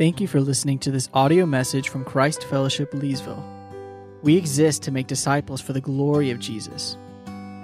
[0.00, 3.44] Thank you for listening to this audio message from Christ Fellowship Leesville.
[4.22, 6.96] We exist to make disciples for the glory of Jesus.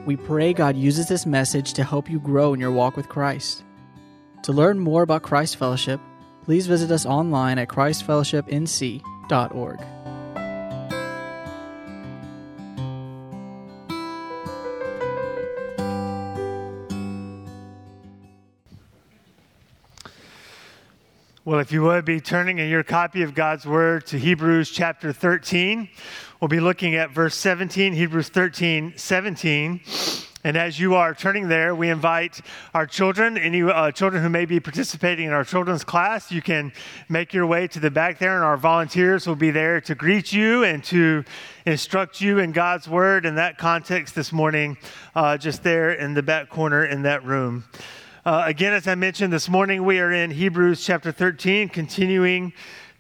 [0.05, 3.65] We pray God uses this message to help you grow in your walk with Christ.
[4.43, 5.99] To learn more about Christ Fellowship,
[6.43, 9.96] please visit us online at christfellowshipnc.org.
[21.47, 25.13] Well, if you would be turning in your copy of God's Word to Hebrews chapter
[25.13, 25.89] 13,
[26.41, 29.81] we'll be looking at verse 17, Hebrews 13, 17.
[30.43, 32.41] And as you are turning there, we invite
[32.75, 36.73] our children, any uh, children who may be participating in our children's class, you can
[37.09, 40.33] make your way to the back there, and our volunteers will be there to greet
[40.33, 41.23] you and to
[41.65, 44.77] instruct you in God's Word in that context this morning,
[45.15, 47.63] uh, just there in the back corner in that room.
[48.27, 52.53] Uh, again, as I mentioned this morning, we are in Hebrews chapter 13, continuing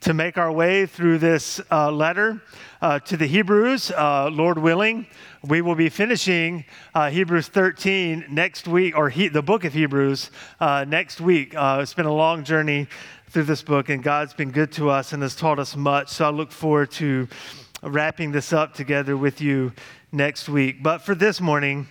[0.02, 2.41] to make our way through this uh, letter
[2.80, 3.91] uh, to the Hebrews.
[3.91, 5.04] Uh, Lord willing,
[5.42, 10.30] we will be finishing uh, Hebrews 13 next week, or he, the book of Hebrews
[10.60, 11.54] uh, next week.
[11.56, 12.86] it's been a long journey
[13.28, 16.08] through this book, and God's been good to us and has taught us much.
[16.10, 17.27] So I look forward to
[17.82, 19.72] wrapping this up together with you
[20.12, 20.84] next week.
[20.84, 21.88] But for this morning,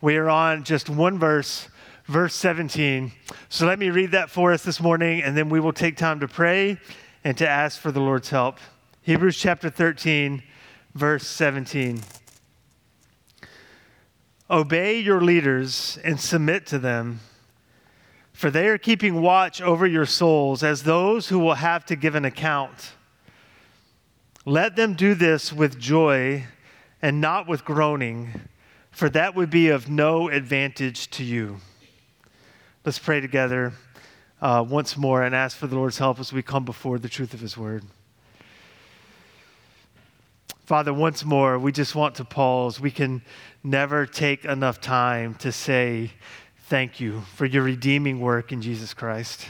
[0.00, 1.68] we are on just one verse
[2.08, 3.12] verse 17.
[3.50, 6.20] So let me read that for us this morning, and then we will take time
[6.20, 6.78] to pray
[7.22, 8.58] and to ask for the Lord's help.
[9.02, 10.42] Hebrews chapter 13,
[10.94, 12.02] verse 17.
[14.50, 17.20] Obey your leaders and submit to them,
[18.32, 22.14] for they are keeping watch over your souls as those who will have to give
[22.14, 22.92] an account.
[24.46, 26.46] Let them do this with joy
[27.02, 28.48] and not with groaning,
[28.90, 31.60] for that would be of no advantage to you.
[32.88, 33.74] Let's pray together
[34.40, 37.34] uh, once more and ask for the Lord's help as we come before the truth
[37.34, 37.84] of His word.
[40.64, 42.80] Father, once more, we just want to pause.
[42.80, 43.20] We can
[43.62, 46.12] never take enough time to say
[46.68, 49.46] thank you for your redeeming work in Jesus Christ.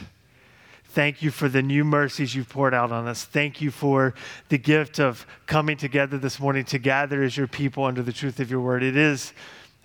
[0.87, 3.23] Thank you for the new mercies you've poured out on us.
[3.23, 4.15] Thank you for
[4.49, 8.41] the gift of coming together this morning to gather as your people under the truth
[8.41, 8.83] of your word.
[8.83, 9.31] It is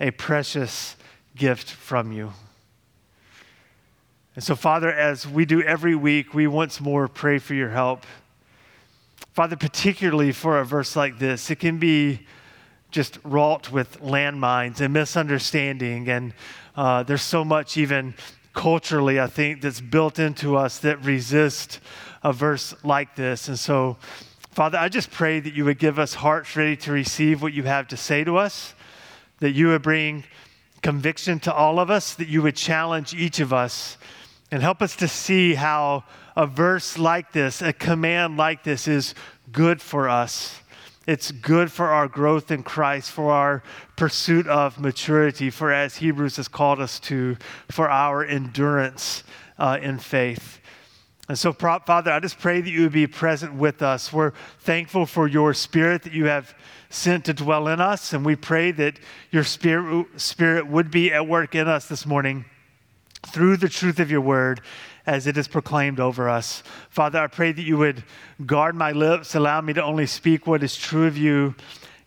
[0.00, 0.96] a precious
[1.36, 2.32] gift from you.
[4.34, 8.04] And so, Father, as we do every week, we once more pray for your help.
[9.32, 12.26] Father, particularly for a verse like this, it can be
[12.90, 16.08] just wrought with landmines and misunderstanding.
[16.08, 16.34] And
[16.76, 18.14] uh, there's so much, even
[18.54, 21.78] culturally, I think, that's built into us that resist
[22.24, 23.46] a verse like this.
[23.46, 23.98] And so,
[24.50, 27.62] Father, I just pray that you would give us hearts ready to receive what you
[27.64, 28.74] have to say to us,
[29.38, 30.24] that you would bring
[30.82, 33.96] conviction to all of us, that you would challenge each of us
[34.54, 36.04] and help us to see how
[36.36, 39.12] a verse like this, a command like this, is
[39.50, 40.60] good for us.
[41.08, 43.64] It's good for our growth in Christ, for our
[43.96, 47.36] pursuit of maturity, for as Hebrews has called us to,
[47.68, 49.24] for our endurance
[49.58, 50.60] uh, in faith.
[51.28, 54.12] And so, Father, I just pray that you would be present with us.
[54.12, 56.54] We're thankful for your spirit that you have
[56.90, 59.00] sent to dwell in us, and we pray that
[59.32, 62.44] your spirit, spirit would be at work in us this morning
[63.26, 64.60] through the truth of your word
[65.06, 66.62] as it is proclaimed over us.
[66.88, 68.04] Father, I pray that you would
[68.46, 71.54] guard my lips, allow me to only speak what is true of you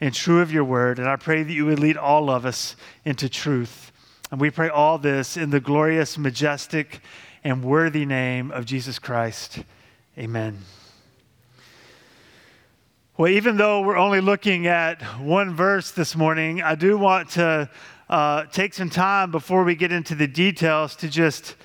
[0.02, 1.00] and true of your word.
[1.00, 3.92] And I pray that you would lead all of us into truth.
[4.32, 7.02] And we pray all this in the glorious, majestic,
[7.44, 9.60] and worthy name of Jesus Christ.
[10.18, 10.60] Amen.
[13.18, 17.70] Well, even though we're only looking at one verse this morning, I do want to
[18.10, 21.56] uh, take some time before we get into the details to just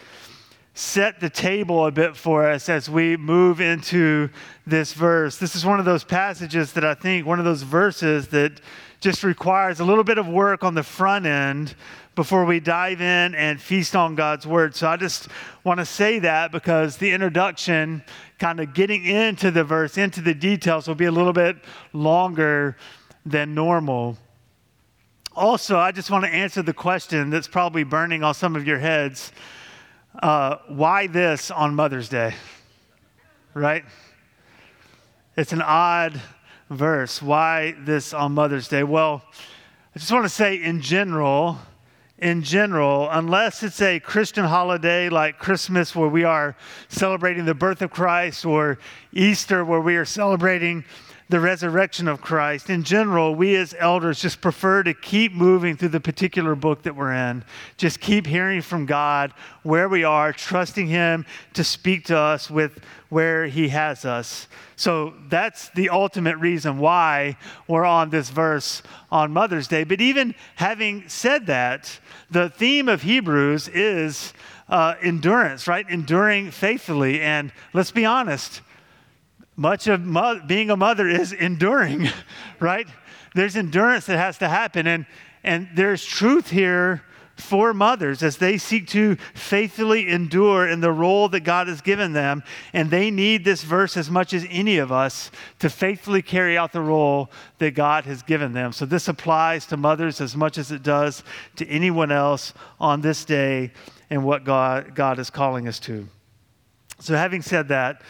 [0.74, 4.28] set the table a bit for us as we move into
[4.66, 5.36] this verse.
[5.36, 8.60] This is one of those passages that I think, one of those verses that
[9.00, 11.74] just requires a little bit of work on the front end
[12.14, 14.74] before we dive in and feast on God's word.
[14.74, 15.28] So I just
[15.64, 18.02] want to say that because the introduction,
[18.38, 21.56] kind of getting into the verse, into the details, will be a little bit
[21.92, 22.76] longer
[23.24, 24.18] than normal.
[25.34, 28.78] Also, I just want to answer the question that's probably burning on some of your
[28.78, 29.32] heads
[30.22, 32.34] uh, why this on Mother's Day?
[33.54, 33.82] Right?
[35.34, 36.20] It's an odd
[36.68, 37.22] verse.
[37.22, 38.82] Why this on Mother's Day?
[38.82, 39.22] Well,
[39.96, 41.56] I just want to say, in general,
[42.18, 46.54] in general, unless it's a Christian holiday like Christmas, where we are
[46.88, 48.78] celebrating the birth of Christ, or
[49.12, 50.84] Easter, where we are celebrating
[51.28, 52.68] the resurrection of Christ.
[52.68, 56.94] In general, we as elders just prefer to keep moving through the particular book that
[56.94, 57.44] we're in.
[57.76, 59.32] Just keep hearing from God
[59.62, 61.24] where we are, trusting Him
[61.54, 64.48] to speak to us with where He has us.
[64.76, 67.36] So that's the ultimate reason why
[67.68, 69.84] we're on this verse on Mother's Day.
[69.84, 71.98] But even having said that,
[72.30, 74.32] the theme of Hebrews is
[74.68, 75.88] uh, endurance, right?
[75.88, 77.20] Enduring faithfully.
[77.20, 78.62] And let's be honest
[79.56, 82.08] much of mo- being a mother is enduring,
[82.60, 82.86] right?
[83.34, 84.86] There's endurance that has to happen.
[84.86, 85.06] And,
[85.42, 87.02] and there's truth here
[87.36, 92.12] for mothers as they seek to faithfully endure in the role that God has given
[92.12, 92.42] them.
[92.72, 96.72] And they need this verse as much as any of us to faithfully carry out
[96.72, 98.72] the role that God has given them.
[98.72, 101.24] So this applies to mothers as much as it does
[101.56, 103.72] to anyone else on this day
[104.10, 106.08] and what God, God is calling us to.
[107.00, 108.02] So, having said that,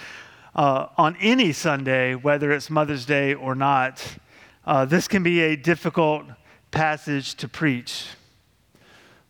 [0.55, 4.05] uh, on any Sunday, whether it's Mother's Day or not,
[4.67, 6.25] uh, this can be a difficult
[6.71, 8.07] passage to preach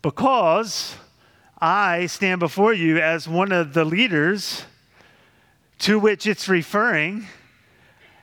[0.03, 0.97] because
[1.61, 4.65] I stand before you as one of the leaders
[5.79, 7.27] to which it's referring.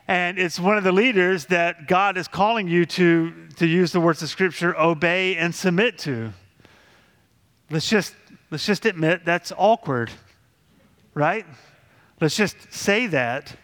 [0.07, 4.02] And it's one of the leaders that God is calling you to, to use the
[4.02, 6.34] words of Scripture, obey and submit to.
[7.69, 8.16] Let's just,
[8.50, 10.10] let's just admit that's awkward,
[11.13, 11.45] right?
[12.21, 13.56] Let's just say that.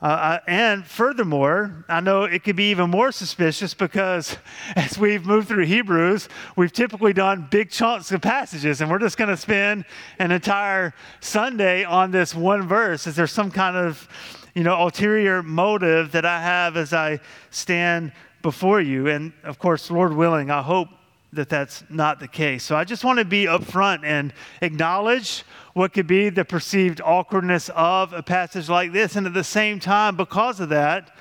[0.00, 4.36] Uh, uh, and furthermore, I know it could be even more suspicious because
[4.76, 9.16] as we've moved through Hebrews, we've typically done big chunks of passages, and we're just
[9.16, 9.86] going to spend
[10.18, 13.06] an entire Sunday on this one verse.
[13.06, 14.06] Is there some kind of,
[14.54, 17.20] you know, ulterior motive that I have as I
[17.50, 18.12] stand
[18.42, 19.08] before you?
[19.08, 20.88] And of course, Lord willing, I hope
[21.34, 22.64] that that's not the case.
[22.64, 27.70] So I just want to be upfront and acknowledge what could be the perceived awkwardness
[27.74, 29.16] of a passage like this.
[29.16, 31.16] And at the same time, because of that,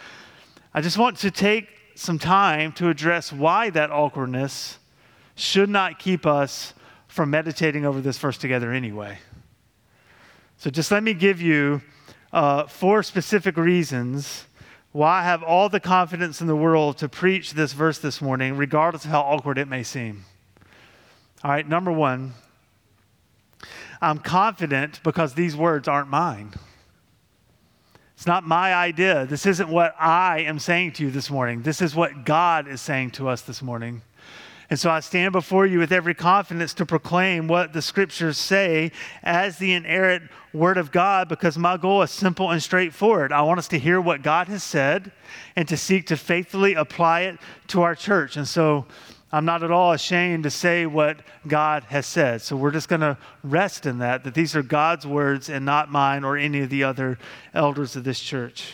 [0.74, 4.80] I just want to take some time to address why that awkwardness
[5.36, 6.74] should not keep us
[7.08, 9.20] from meditating over this verse together anyway.
[10.58, 11.82] So just let me give you
[12.32, 14.46] uh, four specific reasons
[14.94, 18.56] why I have all the confidence in the world to preach this verse this morning,
[18.56, 20.24] regardless of how awkward it may seem.
[21.44, 22.34] All right, number one,
[24.02, 26.54] I'm confident because these words aren't mine.
[28.16, 29.26] It's not my idea.
[29.26, 31.64] This isn't what I am saying to you this morning.
[31.64, 34.04] This is what God is saying to us this morning.
[34.74, 38.92] And so I stand before you with every confidence to proclaim what the scriptures say
[39.22, 43.32] as the inerrant word of God because my goal is simple and straightforward.
[43.32, 45.12] I want us to hear what God has said
[45.56, 48.36] and to seek to faithfully apply it to our church.
[48.36, 48.88] And so
[49.32, 52.42] I'm not at all ashamed to say what God has said.
[52.42, 55.92] So we're just going to rest in that, that these are God's words and not
[55.92, 57.20] mine or any of the other
[57.54, 58.74] elders of this church.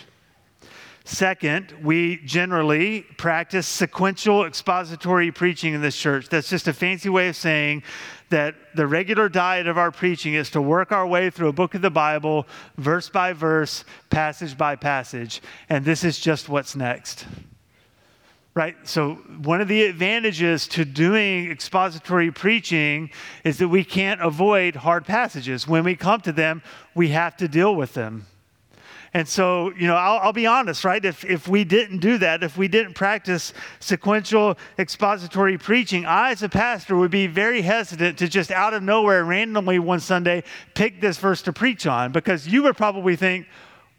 [1.10, 6.30] Second, we generally practice sequential expository preaching in this church.
[6.30, 7.82] That's just a fancy way of saying
[8.30, 11.74] that the regular diet of our preaching is to work our way through a book
[11.74, 12.46] of the Bible,
[12.78, 15.42] verse by verse, passage by passage.
[15.68, 17.26] And this is just what's next
[18.56, 18.76] right?
[18.84, 23.10] So, one of the advantages to doing expository preaching
[23.46, 25.66] is that we can't avoid hard passages.
[25.66, 26.62] When we come to them,
[26.94, 28.26] we have to deal with them.
[29.14, 31.04] And so, you know, I'll, I'll, be honest, right?
[31.04, 36.44] If, if we didn't do that, if we didn't practice sequential expository preaching, I, as
[36.44, 40.44] a pastor, would be very hesitant to just out of nowhere, randomly one Sunday,
[40.76, 43.48] pick this verse to preach on because you would probably think,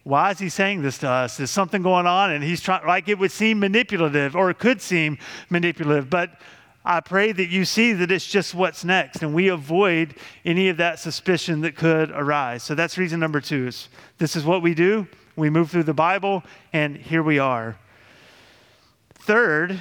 [0.03, 1.39] why is he saying this to us?
[1.39, 2.31] Is something going on?
[2.31, 5.17] And he's trying, like it would seem manipulative or it could seem
[5.49, 6.09] manipulative.
[6.09, 6.39] But
[6.83, 10.77] I pray that you see that it's just what's next and we avoid any of
[10.77, 12.63] that suspicion that could arise.
[12.63, 15.07] So that's reason number two is this is what we do.
[15.35, 17.77] We move through the Bible and here we are.
[19.13, 19.79] Third,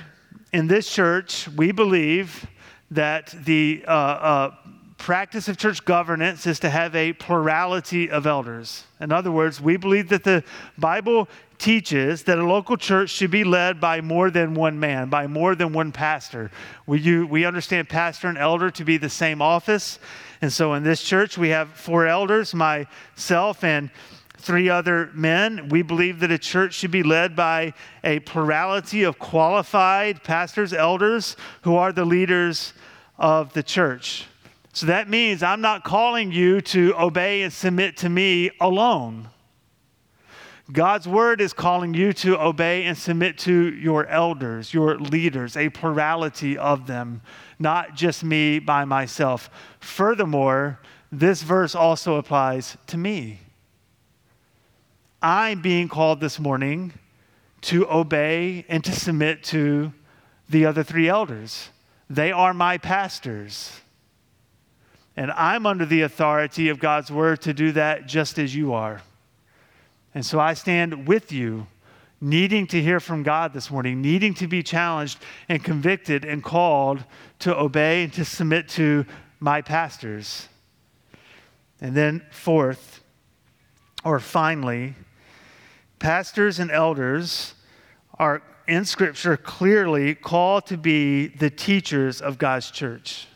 [0.53, 2.47] in this church, we believe
[2.91, 4.55] that the uh, uh,
[4.99, 8.85] practice of church governance is to have a plurality of elders.
[9.01, 10.45] In other words, we believe that the
[10.77, 11.29] Bible
[11.61, 15.55] teaches that a local church should be led by more than one man, by more
[15.55, 16.51] than one pastor.
[16.87, 19.99] We, you, we understand pastor and elder to be the same office.
[20.41, 23.91] And so in this church, we have four elders, myself and
[24.39, 25.69] three other men.
[25.69, 31.37] We believe that a church should be led by a plurality of qualified pastors, elders,
[31.61, 32.73] who are the leaders
[33.19, 34.27] of the church.
[34.73, 39.29] So that means I'm not calling you to obey and submit to me alone.
[40.73, 45.69] God's word is calling you to obey and submit to your elders, your leaders, a
[45.71, 47.23] plurality of them,
[47.59, 49.51] not just me by myself.
[49.81, 50.79] Furthermore,
[51.11, 53.41] this verse also applies to me.
[55.23, 56.93] I'm being called this morning
[57.63, 59.93] to obey and to submit to
[60.49, 61.71] the other three elders.
[62.09, 63.73] They are my pastors.
[65.17, 69.03] And I'm under the authority of God's word to do that just as you are.
[70.15, 71.67] And so I stand with you,
[72.21, 77.05] needing to hear from God this morning, needing to be challenged and convicted and called
[77.41, 79.07] to obey and to submit to
[79.39, 80.49] my pastors.
[81.81, 83.01] And then, fourth,
[84.05, 84.95] or finally,
[85.99, 87.55] pastors and elders
[88.19, 93.27] are in Scripture clearly called to be the teachers of God's church.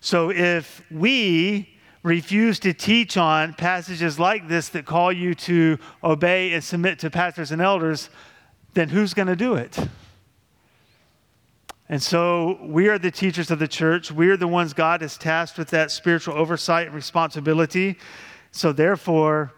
[0.00, 1.73] So if we
[2.04, 7.10] refuse to teach on passages like this that call you to obey and submit to
[7.10, 8.10] pastors and elders,
[8.74, 9.76] then who's going to do it?
[11.88, 14.12] And so we are the teachers of the church.
[14.12, 17.98] We are the ones God has tasked with that spiritual oversight and responsibility.
[18.52, 19.52] So therefore,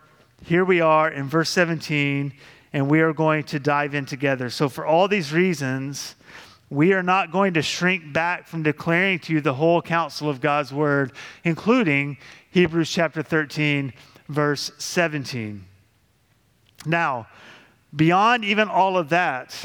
[0.44, 2.32] here we are in verse 17,
[2.72, 4.50] and we are going to dive in together.
[4.50, 6.14] So, for all these reasons,
[6.68, 10.40] we are not going to shrink back from declaring to you the whole counsel of
[10.40, 11.12] God's word,
[11.44, 12.18] including
[12.50, 13.92] Hebrews chapter 13,
[14.28, 15.64] verse 17.
[16.84, 17.28] Now,
[17.94, 19.58] beyond even all of that,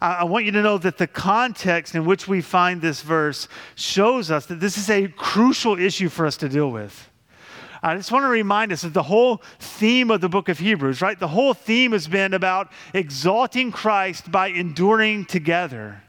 [0.00, 4.30] I want you to know that the context in which we find this verse shows
[4.30, 7.10] us that this is a crucial issue for us to deal with.
[7.82, 11.00] I just want to remind us that the whole theme of the book of Hebrews,
[11.00, 11.18] right?
[11.18, 16.02] The whole theme has been about exalting Christ by enduring together.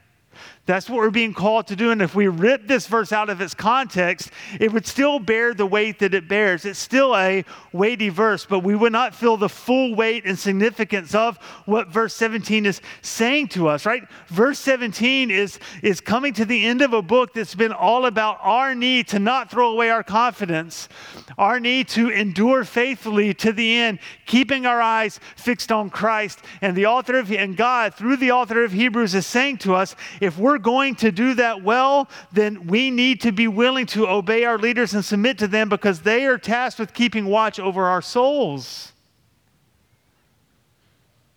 [0.68, 1.92] That's what we're being called to do.
[1.92, 5.64] And if we rip this verse out of its context, it would still bear the
[5.64, 6.66] weight that it bears.
[6.66, 11.14] It's still a weighty verse, but we would not feel the full weight and significance
[11.14, 14.02] of what verse 17 is saying to us, right?
[14.26, 18.36] Verse 17 is, is coming to the end of a book that's been all about
[18.42, 20.90] our need to not throw away our confidence,
[21.38, 26.40] our need to endure faithfully to the end, keeping our eyes fixed on Christ.
[26.60, 29.96] And the author of and God, through the author of Hebrews, is saying to us,
[30.20, 34.08] if we're we're going to do that well, then we need to be willing to
[34.08, 37.84] obey our leaders and submit to them because they are tasked with keeping watch over
[37.84, 38.92] our souls.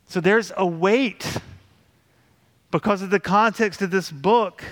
[0.08, 1.38] So there's a weight
[2.72, 4.64] because of the context of this book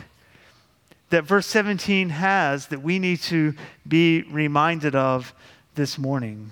[1.12, 3.54] that verse 17 has that we need to
[3.88, 5.32] be reminded of
[5.76, 6.50] this morning.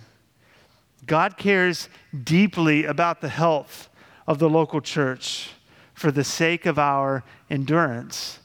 [1.07, 1.89] God cares
[2.23, 3.89] deeply about the health
[4.27, 5.49] of the local church
[5.97, 8.37] for the sake of our endurance.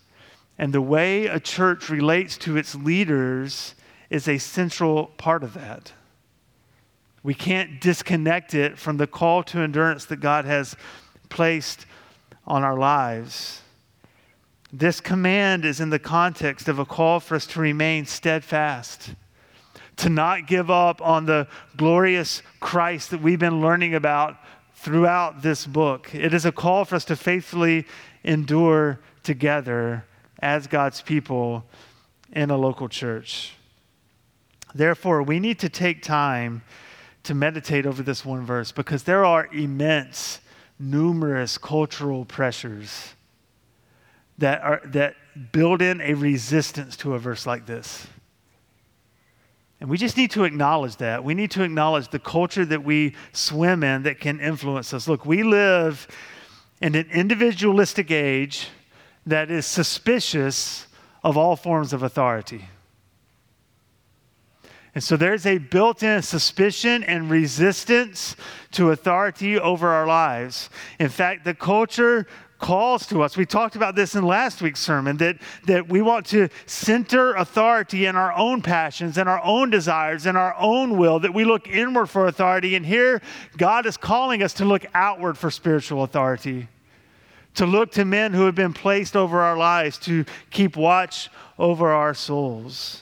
[0.56, 3.74] And the way a church relates to its leaders
[4.08, 5.92] is a central part of that.
[7.22, 10.76] We can't disconnect it from the call to endurance that God has
[11.28, 11.84] placed
[12.46, 13.60] on our lives.
[14.72, 19.14] This command is in the context of a call for us to remain steadfast,
[19.96, 24.38] to not give up on the glorious Christ that we've been learning about
[24.82, 26.12] throughout this book.
[26.12, 27.86] It is a call for us to faithfully
[28.24, 30.04] endure together
[30.40, 31.64] as God's people
[32.32, 33.54] in a local church.
[34.74, 36.62] Therefore, we need to take time
[37.22, 40.40] to meditate over this one verse because there are immense,
[40.80, 43.14] numerous cultural pressures
[44.38, 45.14] that, are, that
[45.52, 48.08] build in a resistance to a verse like this.
[49.82, 51.24] And we just need to acknowledge that.
[51.24, 55.08] We need to acknowledge the culture that we swim in that can influence us.
[55.08, 56.06] Look, we live
[56.80, 58.68] in an individualistic age
[59.26, 60.86] that is suspicious
[61.24, 62.68] of all forms of authority.
[64.94, 68.36] And so there's a built in suspicion and resistance
[68.70, 70.70] to authority over our lives.
[71.00, 72.28] In fact, the culture
[72.62, 73.36] calls to us.
[73.36, 78.06] We talked about this in last week's sermon that, that we want to center authority
[78.06, 81.68] in our own passions and our own desires and our own will, that we look
[81.68, 82.76] inward for authority.
[82.76, 83.20] And here,
[83.58, 86.68] God is calling us to look outward for spiritual authority,
[87.56, 91.28] to look to men who have been placed over our lives to keep watch
[91.58, 93.01] over our souls.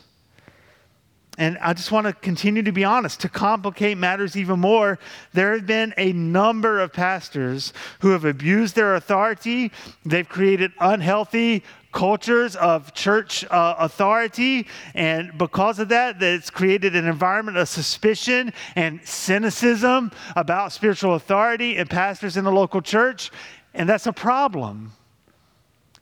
[1.41, 3.21] And I just want to continue to be honest.
[3.21, 4.99] To complicate matters even more,
[5.33, 9.73] there have been a number of pastors who have abused their authority.
[10.05, 14.67] They've created unhealthy cultures of church uh, authority.
[14.95, 21.79] And because of that, it's created an environment of suspicion and cynicism about spiritual authority
[21.79, 23.31] and pastors in the local church.
[23.73, 24.93] And that's a problem.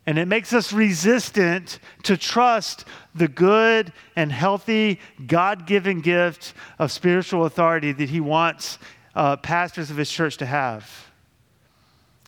[0.09, 6.91] And it makes us resistant to trust the good and healthy, God given gift of
[6.91, 8.79] spiritual authority that He wants
[9.15, 11.11] uh, pastors of His church to have.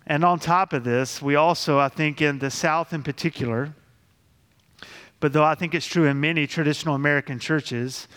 [0.06, 3.74] And on top of this, we also, I think, in the South in particular,
[5.18, 8.08] but though I think it's true in many traditional American churches,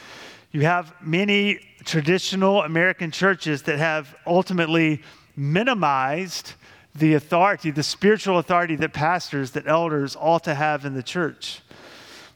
[0.55, 5.01] You have many traditional American churches that have ultimately
[5.35, 6.53] minimized
[6.95, 11.61] the authority, the spiritual authority that pastors, that elders ought to have in the church.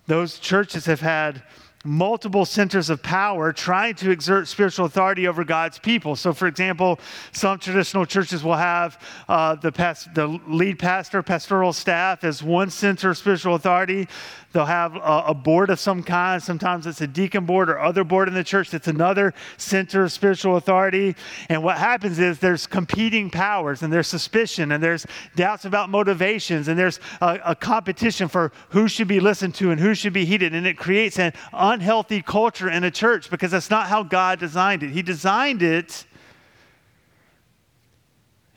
[0.08, 1.44] Those churches have had
[1.86, 6.16] multiple centers of power trying to exert spiritual authority over God's people.
[6.16, 7.00] So, for example,
[7.32, 12.70] some traditional churches will have uh, the, past, the lead pastor, pastoral staff as one
[12.70, 14.08] center of spiritual authority.
[14.54, 16.42] They'll have a, a, board of some kind.
[16.42, 20.12] Sometimes it's a deacon board or other board in the church that's another center of
[20.12, 21.16] spiritual authority.
[21.50, 26.70] And what happens is there's competing powers and there's suspicion and there's doubts about motivations
[26.70, 30.24] and there's a, a competition for who should be listened to and who should be
[30.24, 30.56] heeded.
[30.56, 34.82] And it creates an unhealthy culture in a church because that's not how God designed
[34.82, 34.92] it.
[34.92, 36.06] He designed it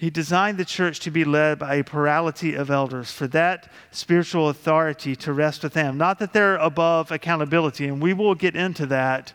[0.01, 4.49] he designed the church to be led by a plurality of elders, for that spiritual
[4.49, 5.99] authority to rest with them.
[5.99, 9.35] Not that they're above accountability, and we will get into that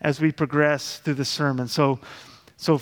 [0.00, 1.66] as we progress through the sermon.
[1.66, 1.98] So,
[2.56, 2.80] so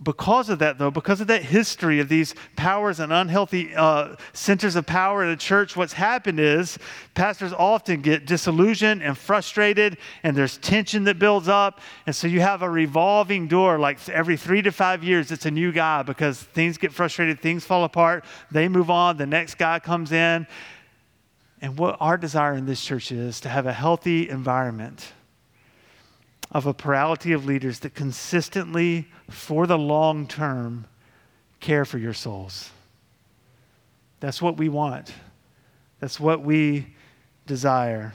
[0.00, 4.76] because of that, though, because of that history of these powers and unhealthy uh, centers
[4.76, 6.78] of power in the church, what's happened is
[7.14, 11.80] pastors often get disillusioned and frustrated, and there's tension that builds up.
[12.06, 15.50] And so you have a revolving door, like every three to five years, it's a
[15.50, 19.80] new guy because things get frustrated, things fall apart, they move on, the next guy
[19.80, 20.46] comes in.
[21.60, 25.12] And what our desire in this church is to have a healthy environment
[26.50, 30.86] of a plurality of leaders that consistently, for the long term,
[31.60, 32.70] care for your souls.
[34.20, 35.12] That's what we want.
[36.00, 36.86] That's what we
[37.46, 38.14] desire.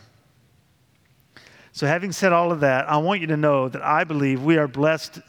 [1.71, 4.57] So, having said all of that, I want you to know that I believe we
[4.57, 5.19] are blessed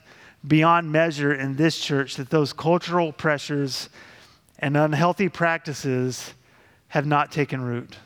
[0.46, 3.88] beyond measure in this church that those cultural pressures
[4.58, 6.34] and unhealthy practices
[6.88, 7.96] have not taken root.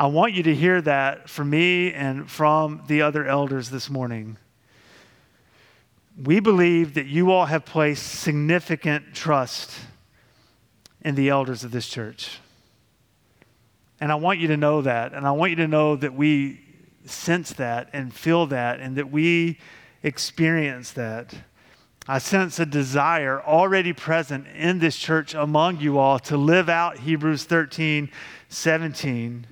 [0.00, 4.38] I want you to hear that from me and from the other elders this morning.
[6.16, 9.78] We believe that you all have placed significant trust
[11.02, 12.38] in the elders of this church.
[14.00, 15.12] And I want you to know that.
[15.12, 16.62] And I want you to know that we
[17.04, 19.58] sense that and feel that and that we
[20.02, 21.34] experience that.
[22.08, 27.00] I sense a desire already present in this church among you all to live out
[27.00, 28.10] Hebrews 13,
[28.48, 29.46] 17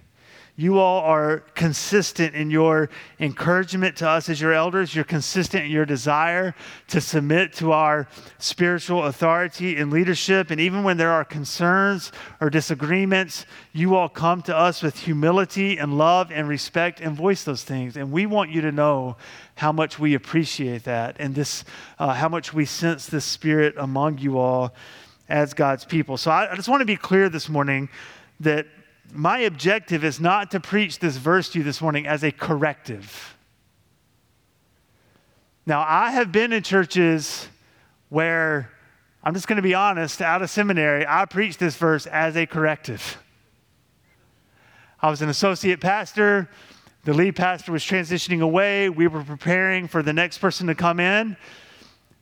[0.58, 2.90] you all are consistent in your
[3.20, 4.92] encouragement to us as your elders.
[4.92, 6.52] You're consistent in your desire
[6.88, 8.08] to submit to our
[8.40, 10.50] spiritual authority and leadership.
[10.50, 15.78] And even when there are concerns or disagreements, you all come to us with humility
[15.78, 17.96] and love and respect and voice those things.
[17.96, 19.16] And we want you to know
[19.54, 21.62] how much we appreciate that and this,
[22.00, 24.74] uh, how much we sense this spirit among you all
[25.28, 26.16] as God's people.
[26.16, 27.88] So I, I just want to be clear this morning
[28.40, 28.66] that
[29.12, 33.36] my objective is not to preach this verse to you this morning as a corrective.
[35.66, 37.46] Now, I have been in churches
[38.08, 38.70] where,
[39.22, 42.46] I'm just going to be honest, out of seminary, I preached this verse as a
[42.46, 43.18] corrective.
[45.00, 46.48] I was an associate pastor.
[47.04, 48.88] The lead pastor was transitioning away.
[48.88, 51.36] We were preparing for the next person to come in.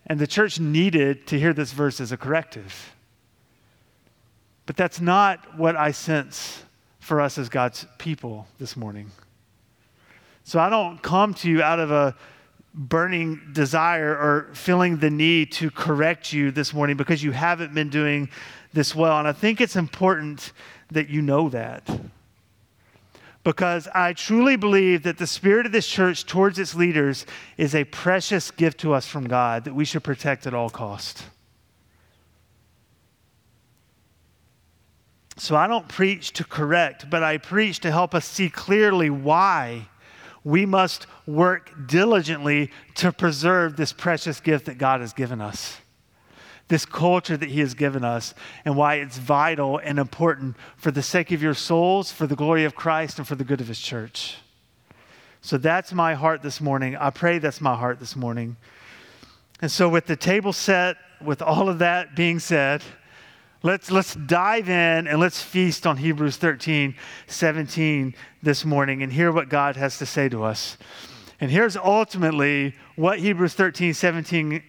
[0.06, 2.94] And the church needed to hear this verse as a corrective.
[4.66, 6.64] But that's not what I sense
[7.06, 9.12] for us as God's people this morning.
[10.42, 12.16] So I don't come to you out of a
[12.74, 17.90] burning desire or feeling the need to correct you this morning because you haven't been
[17.90, 18.28] doing
[18.72, 19.20] this well.
[19.20, 20.52] And I think it's important
[20.90, 21.88] that you know that.
[23.44, 27.24] Because I truly believe that the spirit of this church towards its leaders
[27.56, 31.22] is a precious gift to us from God that we should protect at all cost.
[35.36, 39.88] So I don't preach to correct, but I preach to help us see clearly why
[40.44, 45.78] we must work diligently to preserve this precious gift that God has given us,
[46.68, 48.32] this culture that He has given us,
[48.64, 52.64] and why it's vital and important for the sake of your souls, for the glory
[52.64, 54.36] of Christ, and for the good of His church.
[55.42, 56.96] So that's my heart this morning.
[56.96, 58.56] I pray that's my heart this morning.
[59.60, 62.82] And so, with the table set, with all of that being said,
[63.62, 66.94] Let's, let's dive in and let's feast on Hebrews 13,
[67.26, 70.76] 17 this morning and hear what God has to say to us.
[71.40, 74.62] And here's ultimately what Hebrews 13, 17,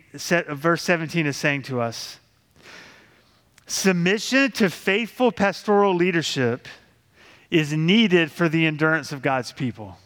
[0.49, 2.19] verse 17 is saying to us
[3.67, 6.67] Submission to faithful pastoral leadership
[7.51, 9.97] is needed for the endurance of God's people.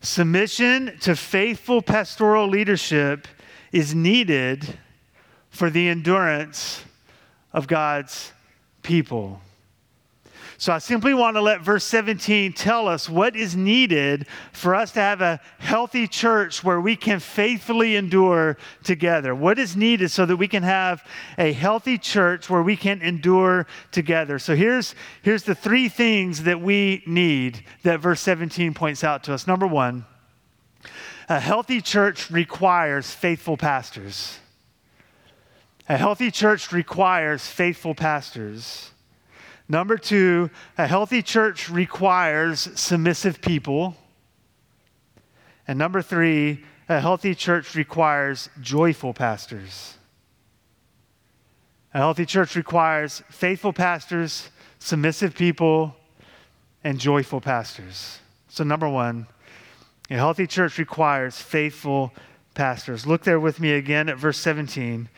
[0.00, 3.28] Submission to faithful pastoral leadership
[3.70, 4.78] is needed
[5.52, 6.82] for the endurance
[7.52, 8.32] of God's
[8.82, 9.40] people.
[10.56, 14.92] So I simply want to let verse 17 tell us what is needed for us
[14.92, 19.34] to have a healthy church where we can faithfully endure together.
[19.34, 21.04] What is needed so that we can have
[21.36, 24.38] a healthy church where we can endure together.
[24.38, 29.34] So here's, here's the three things that we need that verse 17 points out to
[29.34, 29.48] us.
[29.48, 30.04] Number one,
[31.28, 34.38] a healthy church requires faithful pastors.
[35.92, 38.92] A healthy church requires faithful pastors.
[39.68, 43.94] Number two, a healthy church requires submissive people.
[45.68, 49.98] And number three, a healthy church requires joyful pastors.
[51.92, 55.94] A healthy church requires faithful pastors, submissive people,
[56.82, 58.18] and joyful pastors.
[58.48, 59.26] So, number one,
[60.08, 62.14] a healthy church requires faithful
[62.54, 63.06] pastors.
[63.06, 65.10] Look there with me again at verse 17.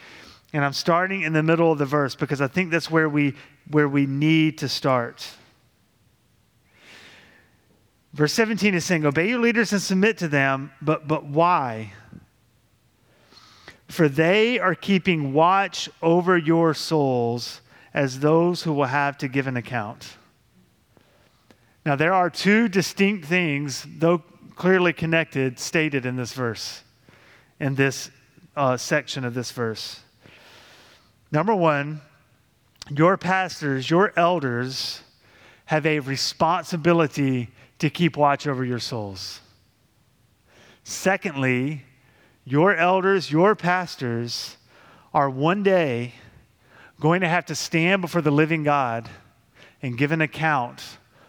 [0.54, 3.34] And I'm starting in the middle of the verse because I think that's where we,
[3.72, 5.28] where we need to start.
[8.12, 11.92] Verse 17 is saying, Obey your leaders and submit to them, but, but why?
[13.88, 17.60] For they are keeping watch over your souls
[17.92, 20.16] as those who will have to give an account.
[21.84, 24.18] Now, there are two distinct things, though
[24.54, 26.82] clearly connected, stated in this verse,
[27.58, 28.12] in this
[28.56, 30.03] uh, section of this verse.
[31.34, 32.00] Number one,
[32.88, 35.02] your pastors, your elders
[35.64, 37.48] have a responsibility
[37.80, 39.40] to keep watch over your souls.
[40.84, 41.82] Secondly,
[42.44, 44.56] your elders, your pastors
[45.12, 46.12] are one day
[47.00, 49.08] going to have to stand before the living God
[49.82, 50.84] and give an account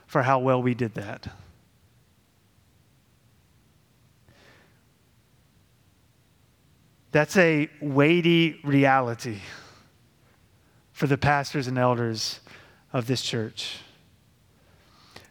[0.05, 1.27] for how well we did that.
[7.11, 9.39] That's a weighty reality
[10.95, 12.39] for the pastors and elders
[12.93, 13.79] of this church.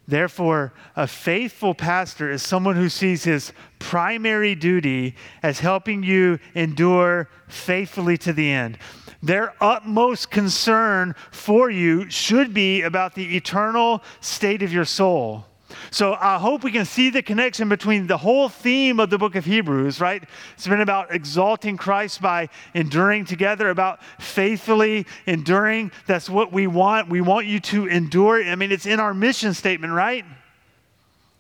[0.07, 7.31] Therefore, a faithful pastor is someone who sees his primary duty as helping you endure
[7.48, 8.77] faithfully to the end.
[9.22, 15.46] Their utmost concern for you should be about the eternal state of your soul.
[15.90, 19.34] So I hope we can see the connection between the whole theme of the book
[19.34, 20.22] of Hebrews, right?
[20.54, 25.92] It's been about exalting Christ by enduring together, about faithfully enduring.
[26.06, 27.08] That's what we want.
[27.08, 28.42] We want you to endure.
[28.42, 30.24] I mean, it's in our mission statement, right?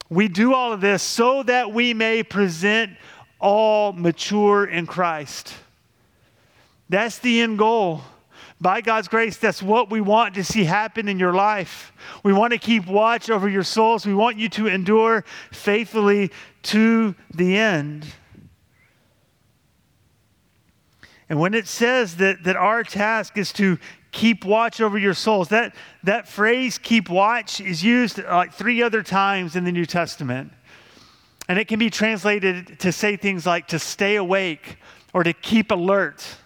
[0.08, 2.92] We do all of this so that we may present
[3.40, 5.54] all mature in Christ.
[6.88, 8.02] That's the end goal
[8.64, 11.92] by God's grace, that's what we want to see happen in your life.
[12.22, 14.06] We want to keep watch over your souls.
[14.06, 15.22] We want you to endure
[15.52, 18.06] faithfully to the end.
[21.28, 23.78] And when it says that, that our task is to
[24.12, 28.82] keep watch over your souls, that, that phrase, keep watch, is used uh, like three
[28.82, 30.50] other times in the New Testament.
[31.50, 34.78] And it can be translated to say things like to stay awake
[35.12, 36.38] or to keep alert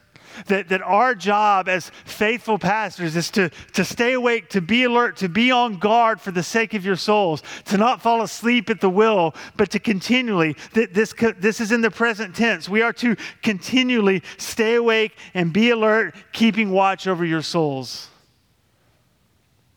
[0.46, 5.16] that, that our job as faithful pastors is to, to stay awake, to be alert,
[5.18, 8.80] to be on guard for the sake of your souls, to not fall asleep at
[8.80, 12.68] the will, but to continually, this, this is in the present tense.
[12.68, 18.08] We are to continually stay awake and be alert, keeping watch over your souls,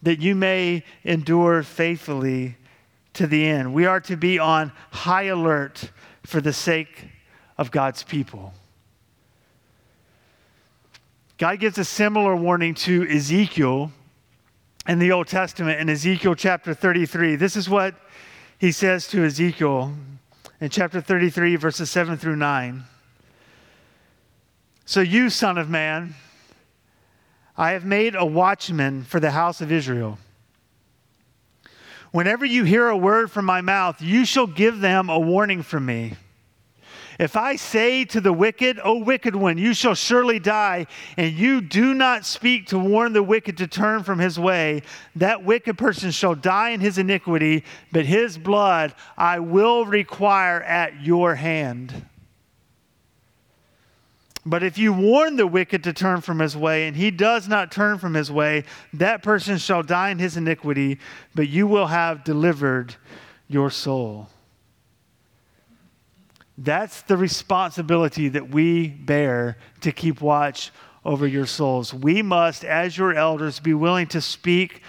[0.02, 2.58] that you may endure faithfully
[3.14, 3.74] to the end.
[3.74, 5.92] We are to be on high alert
[6.24, 7.08] for the sake
[7.58, 8.54] of God's people.
[11.42, 13.92] God gives a similar warning to Ezekiel
[14.88, 17.36] in the Old Testament in Ezekiel chapter 33.
[17.36, 17.96] This is what
[18.60, 19.92] he says to Ezekiel
[20.60, 22.84] in chapter 33, verses 7 through 9.
[24.86, 26.14] So, you, son of man,
[27.58, 30.20] I have made a watchman for the house of Israel.
[32.12, 35.88] Whenever you hear a word from my mouth, you shall give them a warning from
[35.88, 36.14] me.
[37.22, 41.62] If I say to the wicked, O wicked one, you shall surely die, and you
[41.62, 44.82] do not speak to warn the wicked to turn from his way,
[45.16, 51.04] that wicked person shall die in his iniquity, but his blood I will require at
[51.04, 52.08] your hand.
[54.44, 57.72] But if you warn the wicked to turn from his way, and he does not
[57.72, 60.98] turn from his way, that person shall die in his iniquity,
[61.36, 62.96] but you will have delivered
[63.48, 64.28] your soul.
[66.64, 70.72] That's the responsibility that we bear to keep watch
[71.04, 71.92] over your souls.
[71.92, 74.84] We must, as your elders, be willing to speak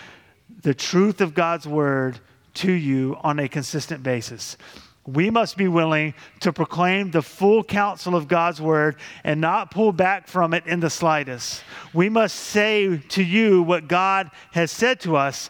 [0.61, 2.20] the truth of God's word
[2.54, 4.58] to you on a consistent basis.
[5.06, 9.92] We must be willing to proclaim the full counsel of God's word and not pull
[9.92, 11.64] back from it in the slightest.
[11.94, 15.48] We must say to you what God has said to us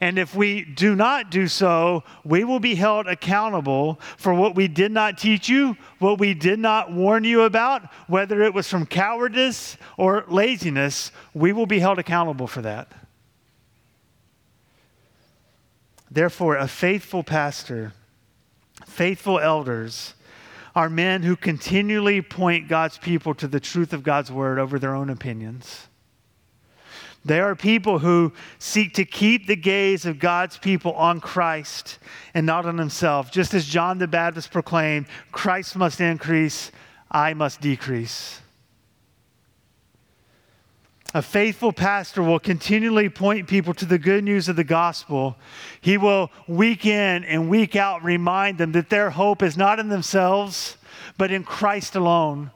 [0.00, 4.68] And if we do not do so, we will be held accountable for what we
[4.68, 8.86] did not teach you, what we did not warn you about, whether it was from
[8.86, 11.10] cowardice or laziness.
[11.34, 12.92] We will be held accountable for that.
[16.10, 17.92] Therefore, a faithful pastor,
[18.86, 20.14] faithful elders,
[20.76, 24.94] are men who continually point God's people to the truth of God's word over their
[24.94, 25.87] own opinions.
[27.24, 31.98] They are people who seek to keep the gaze of God's people on Christ
[32.32, 33.30] and not on himself.
[33.30, 36.70] Just as John the Baptist proclaimed, Christ must increase,
[37.10, 38.40] I must decrease.
[41.14, 45.36] A faithful pastor will continually point people to the good news of the gospel.
[45.80, 49.88] He will week in and week out remind them that their hope is not in
[49.88, 50.76] themselves,
[51.16, 52.50] but in Christ alone.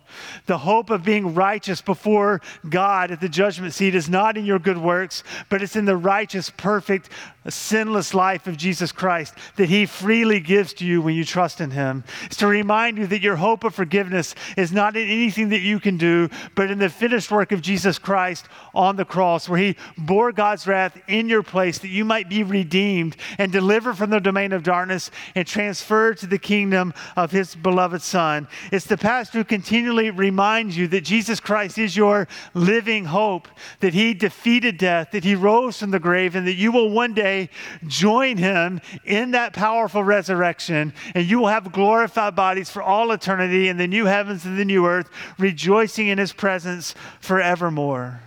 [0.46, 4.58] The hope of being righteous before God at the judgment seat is not in your
[4.58, 7.08] good works, but it's in the righteous, perfect,
[7.48, 11.70] sinless life of Jesus Christ that He freely gives to you when you trust in
[11.70, 12.04] Him.
[12.24, 15.80] It's to remind you that your hope of forgiveness is not in anything that you
[15.80, 19.76] can do, but in the finished work of Jesus Christ on the cross, where He
[19.98, 24.20] bore God's wrath in your place that you might be redeemed and delivered from the
[24.20, 28.46] domain of darkness and transferred to the kingdom of His beloved Son.
[28.70, 33.48] It's the pastor who continually reminds you that Jesus Christ is your living hope,
[33.80, 37.14] that he defeated death, that he rose from the grave, and that you will one
[37.14, 37.50] day
[37.86, 43.68] join him in that powerful resurrection, and you will have glorified bodies for all eternity
[43.68, 48.20] in the new heavens and the new earth, rejoicing in his presence forevermore.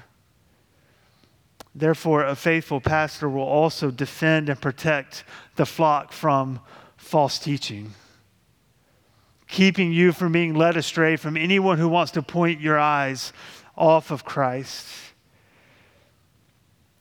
[1.73, 6.61] Therefore, a faithful pastor will also defend and protect the flock from
[6.95, 7.93] false teaching
[9.55, 13.31] keeping you from being led astray from anyone who wants to point your eyes
[13.77, 14.85] off of Christ.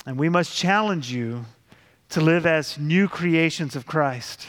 [0.07, 1.47] And we must challenge you
[2.11, 4.47] to live as new creations of Christ,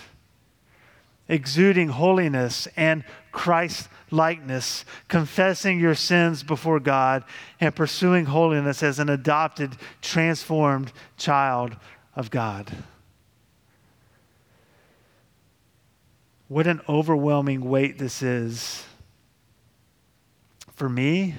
[1.27, 7.23] exuding holiness and Christ likeness, confessing your sins before God,
[7.59, 11.75] and pursuing holiness as an adopted, transformed child
[12.15, 12.71] of God.
[16.47, 18.85] What an overwhelming weight this is
[20.75, 21.33] for me,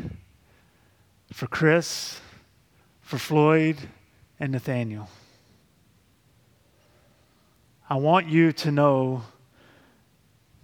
[1.32, 2.20] for Chris,
[3.02, 3.76] for Floyd,
[4.40, 5.08] and Nathaniel.
[7.88, 9.22] I want you to know,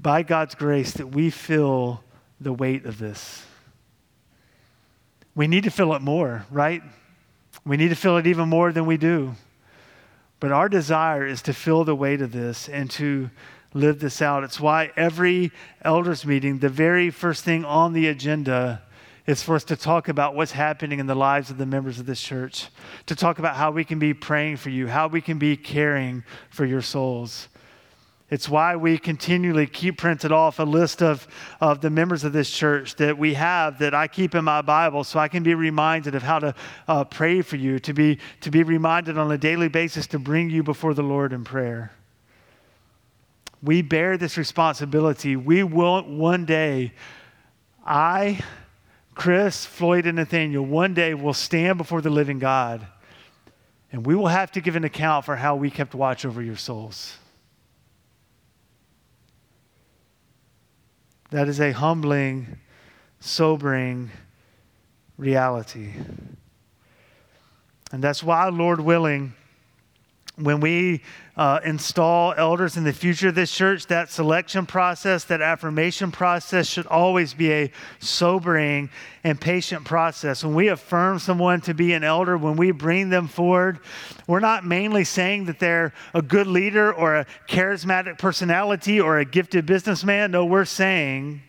[0.01, 2.03] by God's grace, that we feel
[2.41, 3.45] the weight of this.
[5.37, 6.83] We need to feel it more, right?
[7.65, 9.37] We need to feel it even more than we do.
[10.41, 13.31] But our desire is to feel the weight of this and to
[13.75, 14.45] live this out.
[14.45, 18.83] It's why every elders meeting, the very first thing on the agenda
[19.27, 22.07] is for us to talk about what's happening in the lives of the members of
[22.07, 22.69] this church,
[23.07, 26.25] to talk about how we can be praying for you, how we can be caring
[26.51, 27.49] for your souls.
[28.31, 31.29] It's why we continually keep printed off a list of,
[31.61, 35.05] of the members of this church that we have that I keep in my Bible
[35.05, 36.55] so I can be reminded of how to
[36.89, 40.49] uh, pray for you, to be, to be reminded on a daily basis to bring
[40.49, 41.93] you before the Lord in prayer
[43.62, 45.37] we bear this responsibility.
[45.37, 46.92] We will one day,
[47.85, 48.40] I,
[49.14, 52.87] Chris, Floyd, and Nathaniel, one day will stand before the living God
[53.92, 56.57] and we will have to give an account for how we kept watch over your
[56.57, 57.18] souls.
[61.31, 62.59] That is a humbling,
[63.20, 64.11] sobering
[65.18, 65.92] reality.
[67.92, 69.35] And that's why, Lord willing,
[70.37, 71.03] when we
[71.37, 76.66] uh, install elders in the future of this church, that selection process, that affirmation process
[76.66, 78.90] should always be a sobering
[79.25, 80.45] and patient process.
[80.45, 83.81] When we affirm someone to be an elder, when we bring them forward,
[84.27, 89.25] we're not mainly saying that they're a good leader or a charismatic personality or a
[89.25, 90.33] gifted businessman.
[90.33, 91.42] No, we're saying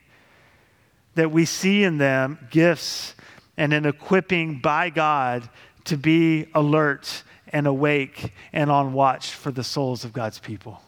[1.16, 3.16] that we see in them gifts
[3.58, 5.48] and an equipping by God
[5.86, 10.82] to be alert and awake and on watch for the souls of God's people.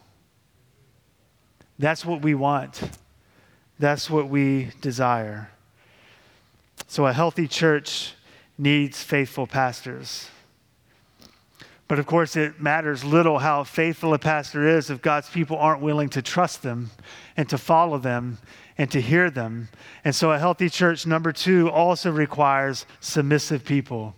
[1.78, 2.80] That's what we want.
[3.78, 5.50] That's what we desire.
[6.88, 8.14] So, a healthy church
[8.58, 10.28] needs faithful pastors.
[11.88, 15.82] But of course, it matters little how faithful a pastor is if God's people aren't
[15.82, 16.90] willing to trust them
[17.36, 18.38] and to follow them
[18.76, 19.68] and to hear them.
[20.04, 24.14] And so, a healthy church, number two, also requires submissive people.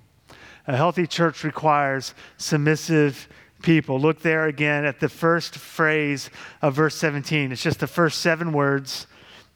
[0.68, 3.26] A healthy church requires submissive
[3.62, 3.98] people.
[3.98, 6.30] Look there again at the first phrase
[6.62, 7.50] of verse 17.
[7.50, 9.06] It's just the first seven words,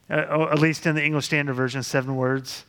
[0.09, 2.65] uh, at least in the English Standard Version, seven words.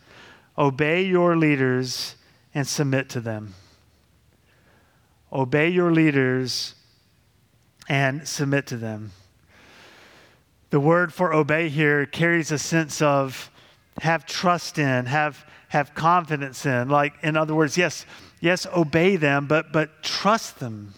[0.56, 2.16] Obey your leaders
[2.54, 3.54] and submit to them.
[5.32, 6.76] obey your leaders
[7.88, 9.10] and submit to them.
[10.70, 13.50] The word for obey here carries a sense of
[14.00, 16.88] have trust in, have, have confidence in.
[16.88, 18.06] Like, in other words, yes,
[18.44, 20.92] yes, obey them, but, but trust them.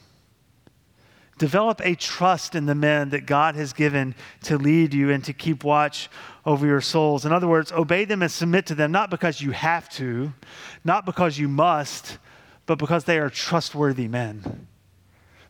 [1.39, 5.33] Develop a trust in the men that God has given to lead you and to
[5.33, 6.11] keep watch
[6.45, 7.25] over your souls.
[7.25, 10.33] In other words, obey them and submit to them, not because you have to,
[10.83, 12.19] not because you must,
[12.65, 14.67] but because they are trustworthy men.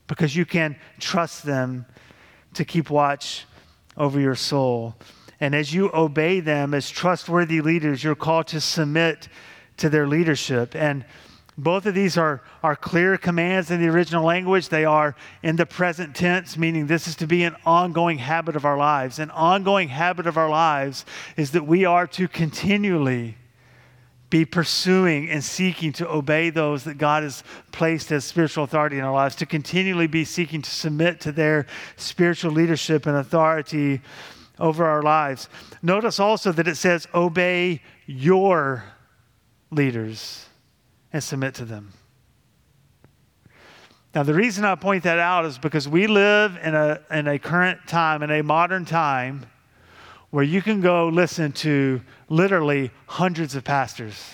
[0.07, 1.87] Because you can trust them
[2.55, 3.47] to keep watch
[3.97, 4.97] over your soul.
[5.41, 9.29] And as you obey them as trustworthy leaders, you're called to submit
[9.79, 10.75] to their leadership.
[10.75, 11.05] And
[11.59, 14.69] both of these are, are clear commands in the original language.
[14.69, 18.66] They are in the present tense, meaning this is to be an ongoing habit of
[18.66, 19.19] our lives.
[19.19, 23.38] An ongoing habit of our lives is that we are to continually
[24.29, 27.42] be pursuing and seeking to obey those that God has
[27.73, 31.66] placed as spiritual authority in our lives, to continually be seeking to submit to their
[31.97, 34.03] spiritual leadership and authority
[34.59, 35.49] over our lives.
[35.81, 38.85] Notice also that it says, obey your
[39.71, 40.46] leaders
[41.17, 41.95] and submit to them.
[44.15, 47.39] Now, the reason I point that out is because we live in a, in a
[47.39, 49.47] current time, in a modern time,
[50.29, 54.31] where you can go listen to literally hundreds of pastors.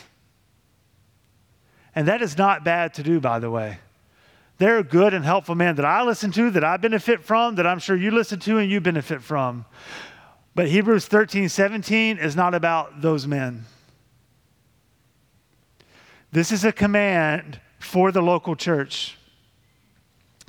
[1.94, 3.78] And that is not bad to do, by the way.
[4.58, 7.66] There are good and helpful men that I listen to, that I benefit from, that
[7.66, 9.66] I'm sure you listen to and you benefit from.
[10.56, 13.66] But Hebrews 13, 17 is not about those men.
[16.32, 19.18] This is a command for the local church.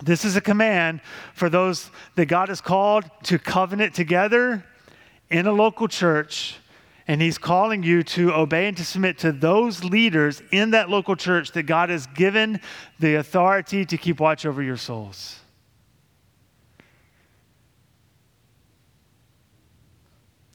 [0.01, 1.01] This is a command
[1.33, 4.65] for those that God has called to covenant together
[5.29, 6.57] in a local church,
[7.07, 11.15] and He's calling you to obey and to submit to those leaders in that local
[11.15, 12.61] church that God has given
[12.99, 15.39] the authority to keep watch over your souls.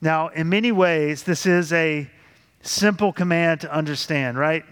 [0.01, 2.09] Now, in many ways, this is a
[2.63, 4.65] simple command to understand, right?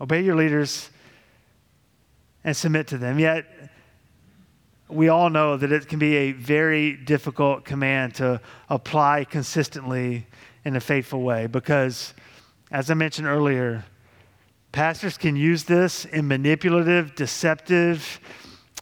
[0.00, 0.90] Obey your leaders
[2.44, 3.18] and submit to them.
[3.18, 3.46] Yet,
[4.88, 10.26] we all know that it can be a very difficult command to apply consistently
[10.64, 12.14] in a faithful way because,
[12.70, 13.84] as I mentioned earlier,
[14.72, 18.20] pastors can use this in manipulative, deceptive,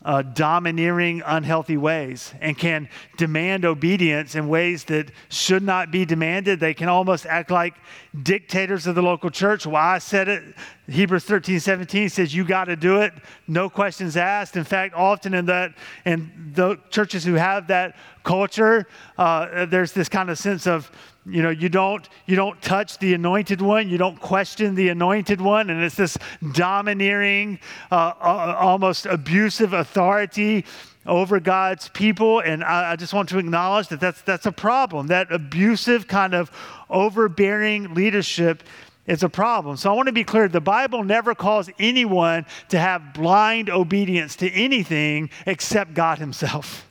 [0.04, 6.60] uh, domineering, unhealthy ways and can demand obedience in ways that should not be demanded.
[6.60, 7.74] They can almost act like
[8.22, 9.66] dictators of the local church.
[9.66, 10.42] Why I said it,
[10.88, 13.12] Hebrews 13, 17 says you got to do it,
[13.48, 14.56] no questions asked.
[14.56, 18.86] In fact, often in that, in the churches who have that culture,
[19.18, 20.90] uh, there's this kind of sense of
[21.28, 25.40] you know you don't you don't touch the anointed one you don't question the anointed
[25.40, 26.16] one and it's this
[26.52, 27.58] domineering
[27.90, 30.64] uh, uh, almost abusive authority
[31.04, 35.08] over god's people and I, I, just want to acknowledge that that's that's a problem.
[35.08, 36.50] That abusive kind of
[36.90, 38.62] overbearing leadership
[39.06, 39.76] is a problem.
[39.76, 44.36] So i want to be clear the bible never calls anyone to have blind obedience
[44.36, 46.86] to anything except god himself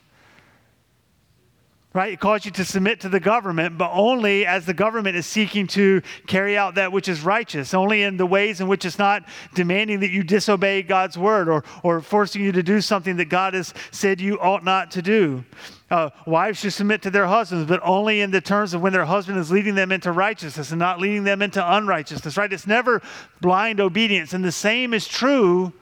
[1.96, 2.12] right?
[2.12, 5.66] It calls you to submit to the government, but only as the government is seeking
[5.68, 9.24] to carry out that which is righteous, only in the ways in which it's not
[9.54, 13.54] demanding that you disobey God's word or, or forcing you to do something that God
[13.54, 15.42] has said you ought not to do.
[15.90, 19.06] Uh, wives should submit to their husbands, but only in the terms of when their
[19.06, 22.52] husband is leading them into righteousness and not leading them into unrighteousness, right?
[22.52, 23.00] It's never
[23.40, 24.34] blind obedience.
[24.34, 25.72] And the same is true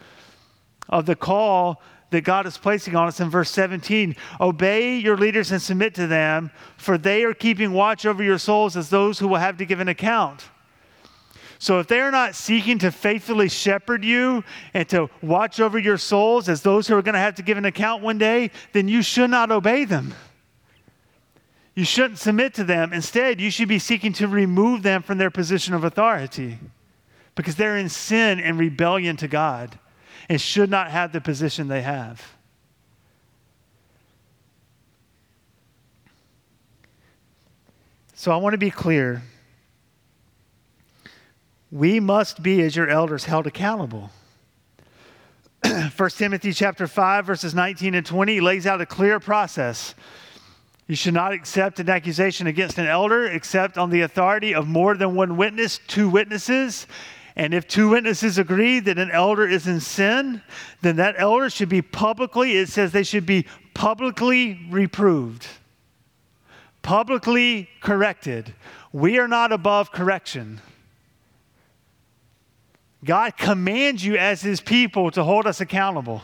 [0.88, 1.82] of the call
[2.14, 4.14] that God is placing on us in verse 17.
[4.40, 8.76] Obey your leaders and submit to them, for they are keeping watch over your souls
[8.76, 10.44] as those who will have to give an account.
[11.58, 15.98] So if they are not seeking to faithfully shepherd you and to watch over your
[15.98, 18.86] souls as those who are going to have to give an account one day, then
[18.86, 20.14] you should not obey them.
[21.74, 22.92] You shouldn't submit to them.
[22.92, 26.58] Instead, you should be seeking to remove them from their position of authority
[27.34, 29.80] because they're in sin and rebellion to God
[30.28, 32.22] and should not have the position they have.
[38.14, 39.22] So I want to be clear.
[41.70, 44.10] We must be, as your elders, held accountable.
[45.96, 49.94] 1 Timothy chapter 5, verses 19 and 20 lays out a clear process.
[50.86, 54.96] You should not accept an accusation against an elder except on the authority of more
[54.96, 56.86] than one witness, two witnesses,
[57.36, 60.40] and if two witnesses agree that an elder is in sin,
[60.82, 65.46] then that elder should be publicly, it says they should be publicly reproved,
[66.82, 68.54] publicly corrected.
[68.92, 70.60] We are not above correction.
[73.04, 76.22] God commands you as his people to hold us accountable.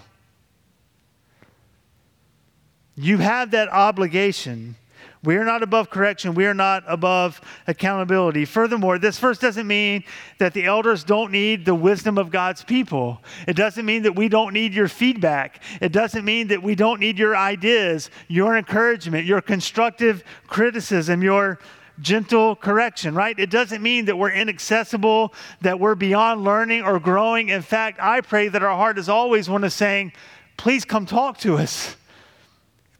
[2.95, 4.77] You have that obligation.
[5.23, 6.35] We are not above correction.
[6.35, 8.47] We are not above accountability.
[8.47, 10.05] Furthermore, this verse doesn't mean
[10.39, 13.21] that the elders don't need the wisdom of God's people.
[13.47, 15.63] It doesn't mean that we don't need your feedback.
[15.83, 21.59] It doesn't mean that we don't need your ideas, your encouragement, your constructive criticism, your
[22.01, 23.39] gentle correction, right?
[23.39, 27.51] It doesn't mean that we're inaccessible, that we're beyond learning or growing.
[27.51, 30.15] In fact, I pray that our heart is always one of saying,
[30.57, 31.97] please come talk to us.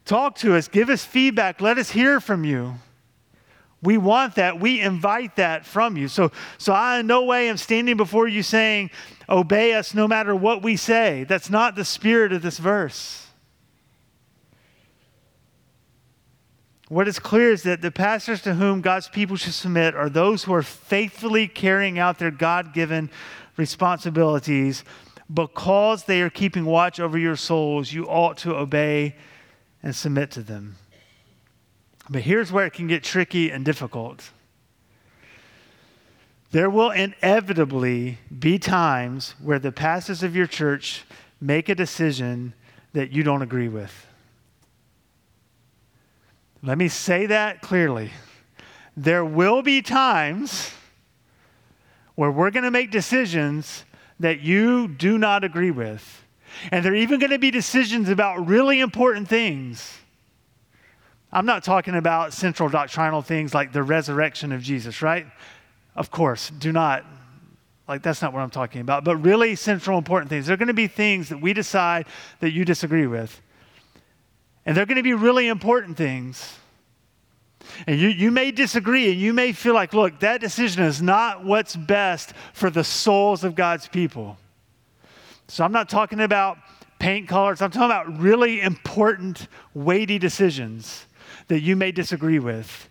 [0.05, 2.75] Talk to us, give us feedback, let us hear from you.
[3.83, 4.59] We want that.
[4.59, 6.07] We invite that from you.
[6.07, 8.91] So, so I in no way am standing before you saying,
[9.27, 11.23] obey us no matter what we say.
[11.23, 13.27] That's not the spirit of this verse.
[16.89, 20.43] What is clear is that the pastors to whom God's people should submit are those
[20.43, 23.09] who are faithfully carrying out their God given
[23.57, 24.83] responsibilities.
[25.33, 29.15] Because they are keeping watch over your souls, you ought to obey
[29.83, 30.75] and submit to them.
[32.09, 34.31] But here's where it can get tricky and difficult.
[36.51, 41.05] There will inevitably be times where the pastors of your church
[41.39, 42.53] make a decision
[42.93, 44.07] that you don't agree with.
[46.61, 48.11] Let me say that clearly.
[48.95, 50.71] There will be times
[52.15, 53.85] where we're going to make decisions
[54.19, 56.23] that you do not agree with.
[56.71, 59.97] And they're even going to be decisions about really important things.
[61.31, 65.25] I'm not talking about central doctrinal things like the resurrection of Jesus, right?
[65.95, 67.05] Of course, do not.
[67.87, 69.03] Like, that's not what I'm talking about.
[69.03, 70.45] But really central important things.
[70.45, 72.05] They're going to be things that we decide
[72.39, 73.41] that you disagree with.
[74.65, 76.57] And they're going to be really important things.
[77.87, 81.43] And you, you may disagree and you may feel like, look, that decision is not
[81.43, 84.37] what's best for the souls of God's people.
[85.51, 86.59] So I'm not talking about
[86.97, 91.05] paint colors, I'm talking about really important, weighty decisions
[91.49, 92.87] that you may disagree with.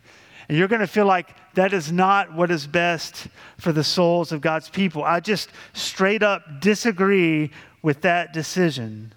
[0.47, 4.31] And you're going to feel like that is not what is best for the souls
[4.31, 5.03] of God's people.
[5.03, 7.51] I just straight up disagree
[7.81, 9.15] with that decision.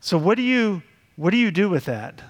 [0.00, 0.82] So what do you
[1.14, 2.20] what do you do with that?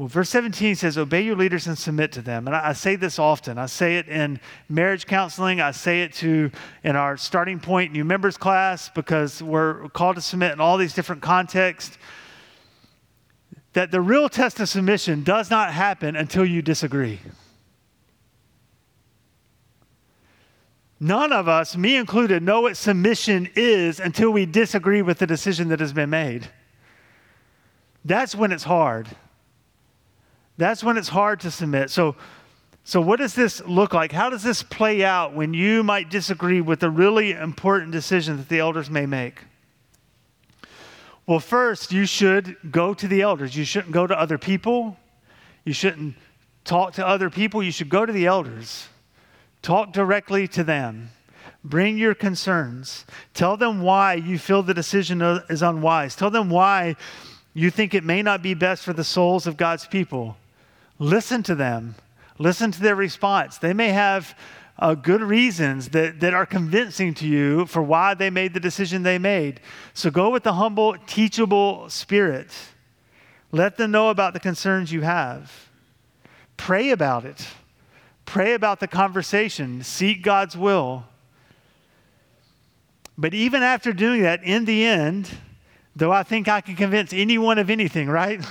[0.00, 2.46] Well, verse 17 says, Obey your leaders and submit to them.
[2.46, 3.58] And I, I, say this often.
[3.58, 5.60] I say it in marriage counseling.
[5.60, 6.50] I say it to
[6.82, 10.94] in our starting point new members class because we're called to submit in all these
[10.94, 11.98] different contexts.
[13.74, 17.20] That the real test of submission does not happen until you disagree.
[20.98, 25.68] None of us, me included, know what submission is until we disagree with the decision
[25.68, 26.48] that has been made.
[28.02, 29.06] That's when it's hard.
[30.60, 31.88] That's when it's hard to submit.
[31.88, 32.16] So,
[32.84, 34.12] so what does this look like?
[34.12, 38.50] How does this play out when you might disagree with a really important decision that
[38.50, 39.44] the elders may make?
[41.26, 43.56] Well, first, you should go to the elders.
[43.56, 44.98] You shouldn't go to other people.
[45.64, 46.14] You shouldn't
[46.64, 47.62] talk to other people.
[47.62, 48.86] You should go to the elders.
[49.62, 51.08] Talk directly to them.
[51.64, 53.06] Bring your concerns.
[53.32, 56.14] Tell them why you feel the decision is unwise.
[56.16, 56.96] Tell them why
[57.54, 60.36] you think it may not be best for the souls of God's people.
[61.00, 61.94] Listen to them,
[62.38, 63.56] listen to their response.
[63.56, 64.36] They may have
[64.78, 69.02] uh, good reasons that, that are convincing to you for why they made the decision
[69.02, 69.60] they made.
[69.94, 72.52] So go with the humble, teachable spirit.
[73.50, 75.70] Let them know about the concerns you have.
[76.58, 77.46] Pray about it.
[78.26, 79.82] Pray about the conversation.
[79.82, 81.04] Seek God's will.
[83.16, 85.30] But even after doing that, in the end,
[85.96, 88.44] though I think I can convince anyone of anything, right?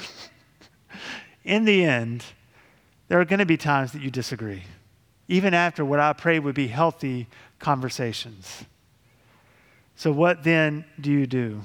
[1.44, 2.24] in the end,
[3.10, 4.64] there are going to be times that you disagree,
[5.28, 8.64] even after what I pray would be healthy conversations.
[9.96, 11.62] So, what then do you do?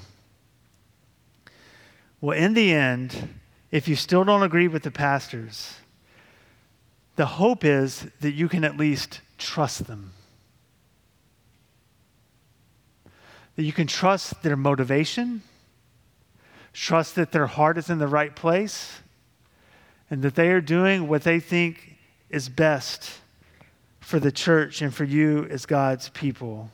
[2.19, 3.29] Well, in the end,
[3.71, 5.75] if you still don't agree with the pastors,
[7.15, 10.11] the hope is that you can at least trust them.
[13.55, 15.43] That you can trust their motivation,
[16.73, 18.99] trust that their heart is in the right place,
[20.15, 21.97] and that they are doing what they think
[22.29, 23.11] is best
[23.99, 26.71] for the church and for you as God's people.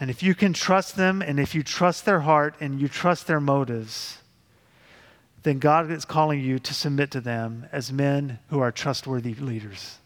[0.00, 3.28] And if you can trust them and if you trust their heart and you trust
[3.28, 4.18] their motives,
[5.44, 9.98] then God is calling you to submit to them as men who are trustworthy leaders.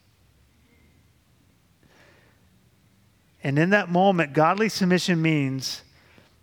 [3.42, 5.80] And in that moment, godly submission means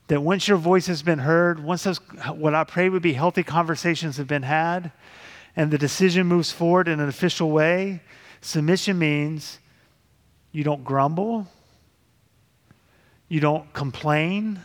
[0.08, 1.98] that once your voice has been heard, once those,
[2.30, 4.92] what I pray would be healthy conversations have been had,
[5.56, 8.02] and the decision moves forward in an official way,
[8.42, 9.60] submission means
[10.52, 11.48] you don't grumble,
[13.30, 14.60] you don't complain,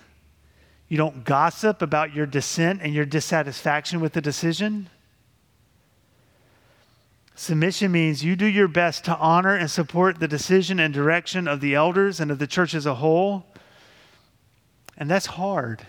[0.88, 4.88] you don't gossip about your dissent and your dissatisfaction with the decision.
[7.34, 11.60] Submission means you do your best to honor and support the decision and direction of
[11.60, 13.46] the elders and of the church as a whole.
[14.98, 15.86] And that's hard.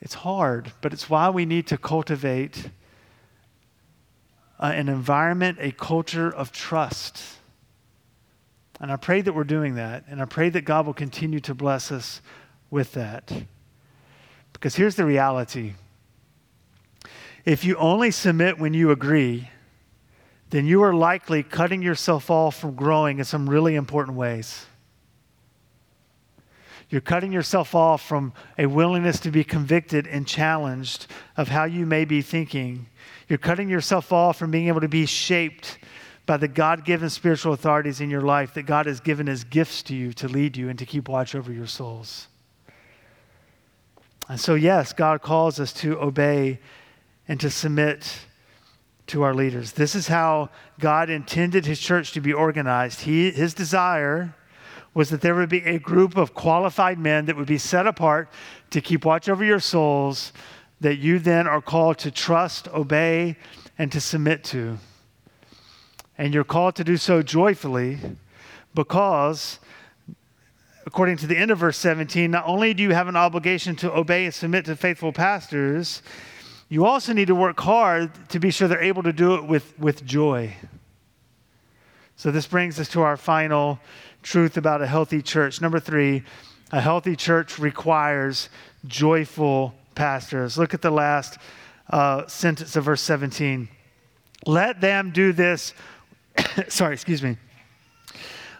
[0.00, 2.70] It's hard, but it's why we need to cultivate
[4.58, 7.22] uh, an environment, a culture of trust.
[8.78, 10.04] And I pray that we're doing that.
[10.08, 12.20] And I pray that God will continue to bless us
[12.70, 13.32] with that.
[14.52, 15.74] Because here's the reality
[17.46, 19.48] if you only submit when you agree,
[20.50, 24.66] then you are likely cutting yourself off from growing in some really important ways.
[26.90, 31.86] You're cutting yourself off from a willingness to be convicted and challenged of how you
[31.86, 32.86] may be thinking.
[33.28, 35.78] You're cutting yourself off from being able to be shaped
[36.26, 39.82] by the God given spiritual authorities in your life that God has given as gifts
[39.84, 42.26] to you to lead you and to keep watch over your souls.
[44.28, 46.60] And so, yes, God calls us to obey
[47.26, 48.18] and to submit
[49.08, 49.72] to our leaders.
[49.72, 53.00] This is how God intended his church to be organized.
[53.00, 54.34] He, his desire
[54.92, 58.28] was that there would be a group of qualified men that would be set apart
[58.70, 60.32] to keep watch over your souls,
[60.80, 63.36] that you then are called to trust, obey,
[63.78, 64.78] and to submit to.
[66.18, 67.98] And you're called to do so joyfully
[68.74, 69.58] because,
[70.84, 73.92] according to the end of verse 17, not only do you have an obligation to
[73.92, 76.02] obey and submit to faithful pastors,
[76.68, 79.78] you also need to work hard to be sure they're able to do it with,
[79.78, 80.54] with joy.
[82.16, 83.78] So, this brings us to our final
[84.22, 85.60] truth about a healthy church.
[85.60, 86.22] Number three,
[86.72, 88.48] a healthy church requires
[88.86, 90.56] joyful pastors.
[90.56, 91.38] Look at the last
[91.90, 93.68] uh, sentence of verse 17.
[94.46, 95.74] Let them do this,
[96.68, 97.36] sorry, excuse me.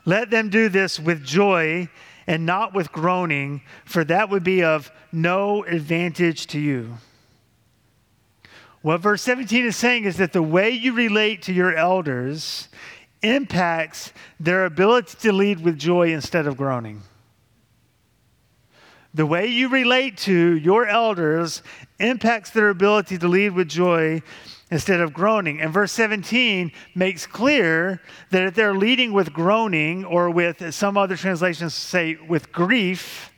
[0.05, 1.89] Let them do this with joy
[2.27, 6.95] and not with groaning, for that would be of no advantage to you.
[8.83, 12.69] What verse 17 is saying is that the way you relate to your elders
[13.23, 17.03] impacts their ability to lead with joy instead of groaning.
[19.13, 21.63] The way you relate to your elders
[21.99, 24.23] impacts their ability to lead with joy
[24.71, 25.61] instead of groaning.
[25.61, 28.01] And verse 17 makes clear
[28.31, 33.33] that if they're leading with groaning, or with some other translations say with grief,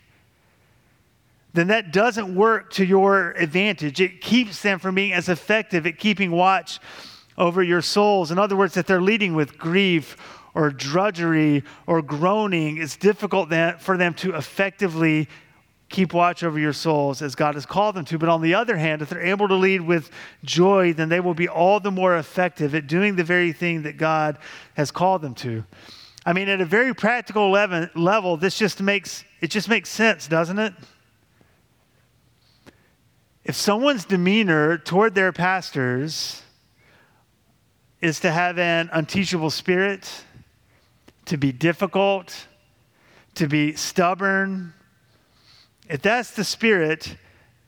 [1.54, 4.00] then that doesn't work to your advantage.
[4.00, 6.80] It keeps them from being as effective at keeping watch
[7.38, 8.30] over your souls.
[8.30, 10.16] In other words, that they're leading with grief
[10.54, 15.28] or drudgery or groaning, it's difficult for them to effectively
[15.88, 18.18] keep watch over your souls as God has called them to.
[18.18, 20.10] But on the other hand, if they're able to lead with
[20.42, 23.98] joy, then they will be all the more effective at doing the very thing that
[23.98, 24.38] God
[24.74, 25.64] has called them to.
[26.24, 30.58] I mean, at a very practical level, this just makes it just makes sense, doesn't
[30.58, 30.72] it?
[33.44, 36.42] If someone's demeanor toward their pastors
[38.02, 40.24] is to have an unteachable spirit,
[41.24, 42.46] to be difficult,
[43.36, 44.74] to be stubborn,
[45.88, 47.16] if that's the spirit,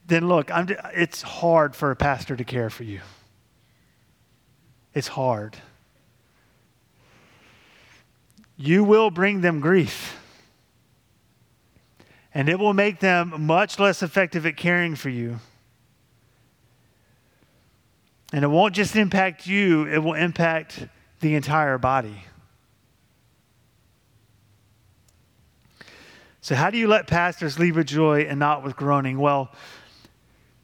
[0.07, 3.01] then look, I'm, it's hard for a pastor to care for you.
[4.95, 5.57] It's hard.
[8.57, 10.19] You will bring them grief.
[12.33, 15.41] And it will make them much less effective at caring for you.
[18.35, 20.89] And it won't just impact you, it will impact
[21.21, 22.25] the entire body.
[26.41, 29.21] So, how do you let pastors lead with joy and not with groaning?
[29.21, 29.53] Well,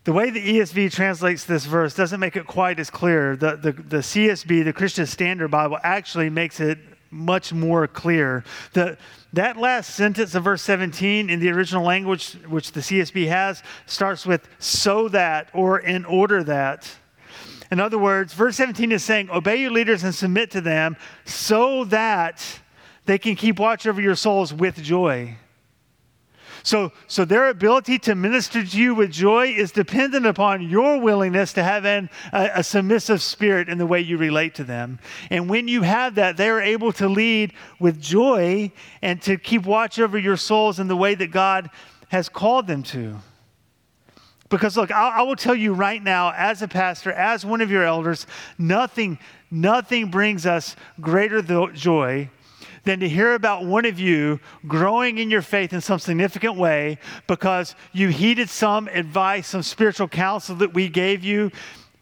[0.03, 3.37] the way the ESV translates this verse doesn't make it quite as clear.
[3.37, 6.77] The, the, the CSB, the Christian Standard Bible, actually makes it
[7.13, 8.43] much more clear.
[8.73, 8.99] The,
[9.33, 14.27] that last sentence of verse 17 in the original language, which the CSB has, starts
[14.27, 16.93] with so that or in order that.
[17.71, 21.85] In other words, verse 17 is saying, Obey your leaders and submit to them so
[21.85, 22.45] that
[23.07, 25.37] they can keep watch over your souls with joy.
[26.63, 31.53] So, so their ability to minister to you with joy is dependent upon your willingness
[31.55, 34.99] to have an, a, a submissive spirit in the way you relate to them.
[35.31, 39.65] And when you have that, they are able to lead with joy and to keep
[39.65, 41.71] watch over your souls in the way that God
[42.09, 43.17] has called them to.
[44.51, 47.71] Because look, I, I, will tell you right now, as a pastor, as one of
[47.71, 48.27] your elders,
[48.59, 49.19] nothing,
[49.51, 51.41] nothing brings us greater
[51.73, 52.29] joy
[52.85, 56.99] than to hear about one of you growing in your faith in some significant way
[57.27, 61.51] because you heeded some advice, some spiritual counsel that we gave you,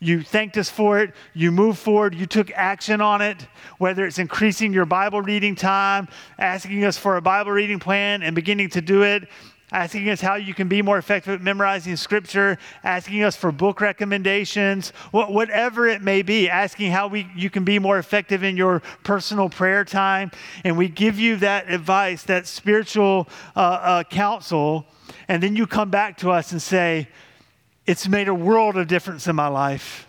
[0.01, 1.13] you thanked us for it.
[1.35, 2.15] You moved forward.
[2.15, 7.17] You took action on it, whether it's increasing your Bible reading time, asking us for
[7.17, 9.29] a Bible reading plan and beginning to do it,
[9.71, 13.81] asking us how you can be more effective at memorizing scripture, asking us for book
[13.81, 18.81] recommendations, whatever it may be, asking how we, you can be more effective in your
[19.05, 20.31] personal prayer time.
[20.65, 24.87] And we give you that advice, that spiritual uh, uh, counsel,
[25.29, 27.09] and then you come back to us and say,
[27.87, 30.07] it's made a world of difference in my life.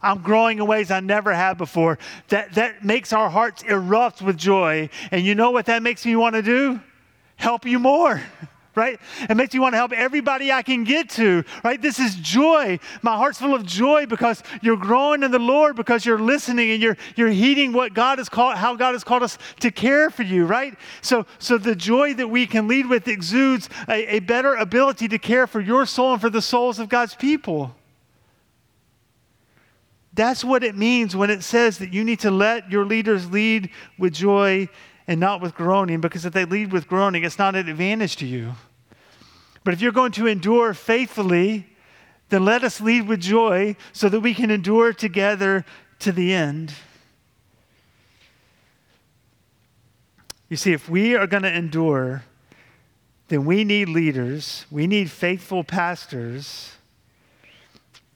[0.00, 1.98] I'm growing in ways I never have before.
[2.28, 4.90] That, that makes our hearts erupt with joy.
[5.12, 6.80] And you know what that makes me want to do?
[7.42, 8.22] Help you more.
[8.76, 9.00] right?
[9.28, 11.82] It makes me want to help everybody I can get to, right?
[11.82, 12.78] This is joy.
[13.02, 16.80] My heart's full of joy because you're growing in the Lord, because you're listening and
[16.80, 20.22] you're you're heeding what God has called, how God has called us to care for
[20.22, 20.78] you, right?
[21.00, 25.18] So, so the joy that we can lead with exudes a, a better ability to
[25.18, 27.74] care for your soul and for the souls of God's people.
[30.14, 33.70] That's what it means when it says that you need to let your leaders lead
[33.98, 34.68] with joy
[35.12, 38.26] and not with groaning, because if they lead with groaning, it's not an advantage to
[38.26, 38.54] you.
[39.62, 41.66] But if you're going to endure faithfully,
[42.30, 45.66] then let us lead with joy so that we can endure together
[45.98, 46.72] to the end.
[50.48, 52.22] You see, if we are going to endure,
[53.28, 56.72] then we need leaders, we need faithful pastors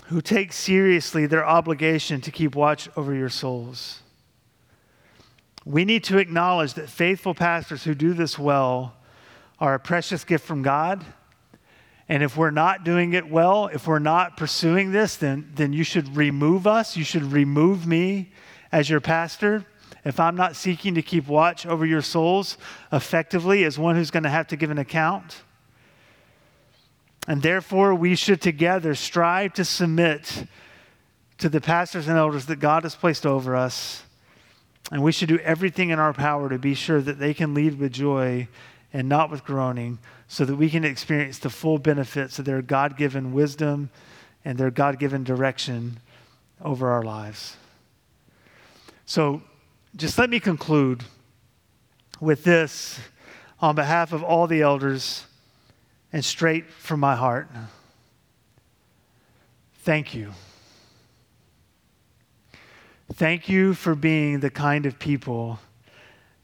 [0.07, 4.01] who take seriously their obligation to keep watch over your souls.
[5.67, 8.95] We need to acknowledge that faithful pastors who do this well
[9.59, 11.05] are a precious gift from God.
[12.09, 15.83] And if we're not doing it well, if we're not pursuing this, then, then you
[15.83, 16.97] should remove us.
[16.97, 18.31] You should remove me
[18.71, 19.67] as your pastor.
[20.05, 22.59] If I'm not seeking to keep watch over your souls
[22.93, 25.43] effectively as one who's going to have to give an account.
[27.27, 30.47] And therefore, we should together strive to submit
[31.39, 34.05] to the pastors and elders that God has placed over us
[34.91, 37.79] and we should do everything in our power to be sure that they can lead
[37.79, 38.49] with joy
[38.93, 42.97] and not with groaning, so that we can experience the full benefits of their God
[42.97, 43.91] given wisdom
[44.45, 45.99] and their God given direction
[46.65, 47.57] over our lives.
[49.05, 49.43] So,
[49.97, 51.05] just let me conclude
[52.21, 52.99] with this
[53.61, 55.27] on behalf of all the elders
[56.13, 57.49] and straight from my heart.
[59.83, 60.33] Thank you.
[63.15, 65.61] Thank you for being the kind of people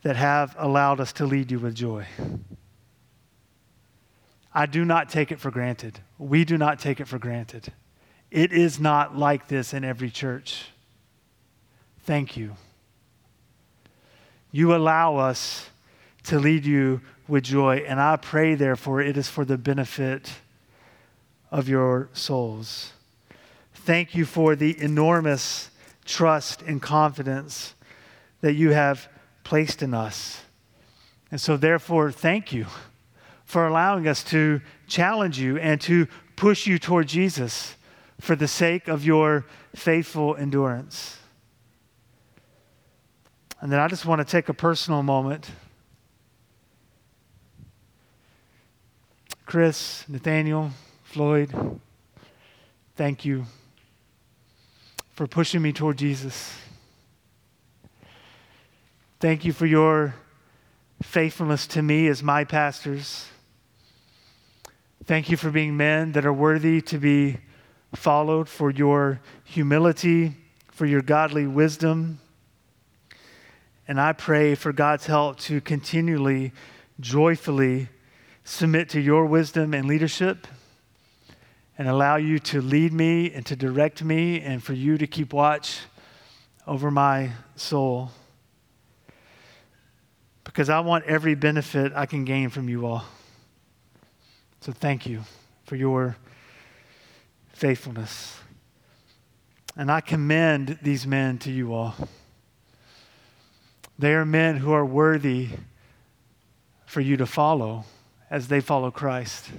[0.01, 2.05] that have allowed us to lead you with joy.
[4.53, 5.99] I do not take it for granted.
[6.17, 7.71] We do not take it for granted.
[8.31, 10.65] It is not like this in every church.
[12.05, 12.55] Thank you.
[14.51, 15.69] You allow us
[16.23, 20.31] to lead you with joy, and I pray, therefore, it is for the benefit
[21.51, 22.93] of your souls.
[23.73, 25.69] Thank you for the enormous
[26.05, 27.75] trust and confidence
[28.41, 29.07] that you have
[29.43, 30.41] placed in us.
[31.31, 32.67] And so, therefore, thank you
[33.45, 37.75] for allowing us to challenge you and to push you toward Jesus
[38.19, 39.45] for the sake of your
[39.75, 41.17] faithful endurance.
[43.61, 45.49] And then I just want to take a personal moment.
[49.45, 50.71] Chris, Nathaniel,
[51.03, 51.79] Floyd,
[52.95, 53.45] thank you
[55.13, 56.57] for pushing me toward Jesus.
[59.19, 60.15] Thank you for your
[61.03, 63.27] faithfulness to me as my pastors.
[65.05, 67.37] Thank you for being men that are worthy to be
[67.93, 70.35] followed, for your humility,
[70.71, 72.19] for your godly wisdom.
[73.87, 76.53] And I pray for God's help to continually,
[76.99, 77.89] joyfully
[78.43, 80.47] submit to your wisdom and leadership
[81.77, 85.33] and allow you to lead me and to direct me and for you to keep
[85.33, 85.79] watch
[86.67, 88.11] over my soul.
[90.43, 93.05] Because I want every benefit I can gain from you all.
[94.61, 95.21] So thank you
[95.65, 96.15] for your
[97.53, 98.37] faithfulness.
[99.75, 101.95] And I commend these men to you all.
[103.97, 105.49] They are men who are worthy
[106.85, 107.85] for you to follow
[108.29, 109.49] as they follow Christ.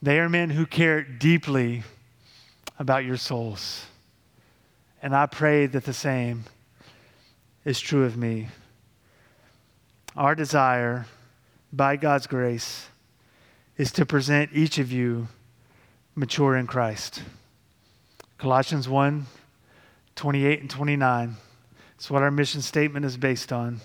[0.00, 1.82] They are men who care deeply
[2.78, 3.86] about your souls.
[5.02, 6.44] And I pray that the same
[7.64, 8.48] is true of me.
[10.16, 11.06] Our desire,
[11.72, 12.88] by God's grace,
[13.76, 15.28] is to present each of you
[16.14, 17.22] mature in Christ.
[18.38, 19.26] Colossians 1
[20.14, 21.36] 28 and 29.
[21.94, 23.80] It's what our mission statement is based on.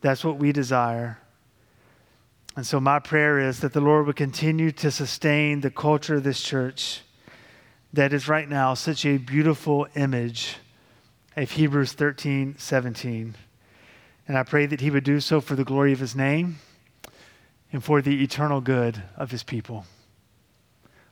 [0.00, 1.18] That's what we desire.
[2.54, 6.24] And so, my prayer is that the Lord would continue to sustain the culture of
[6.24, 7.00] this church
[7.92, 10.56] that is right now such a beautiful image
[11.36, 13.34] of Hebrews 13, 17.
[14.28, 16.58] And I pray that he would do so for the glory of his name
[17.72, 19.86] and for the eternal good of his people.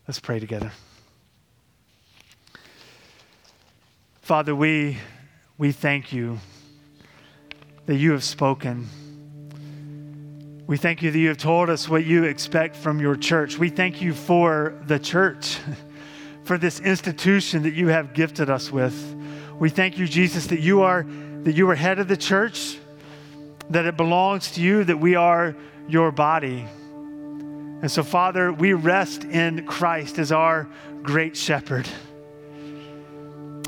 [0.07, 0.73] Let's pray together.
[4.21, 4.99] Father, we,
[5.59, 6.39] we thank you
[7.87, 8.89] that you have spoken.
[10.71, 13.59] We thank you that you have told us what you expect from your church.
[13.59, 15.59] We thank you for the church,
[16.45, 18.95] for this institution that you have gifted us with.
[19.59, 21.05] We thank you, Jesus, that you are
[21.43, 22.79] that you are head of the church,
[23.71, 25.57] that it belongs to you, that we are
[25.89, 26.65] your body.
[27.83, 30.69] And so, Father, we rest in Christ as our
[31.03, 31.89] great shepherd.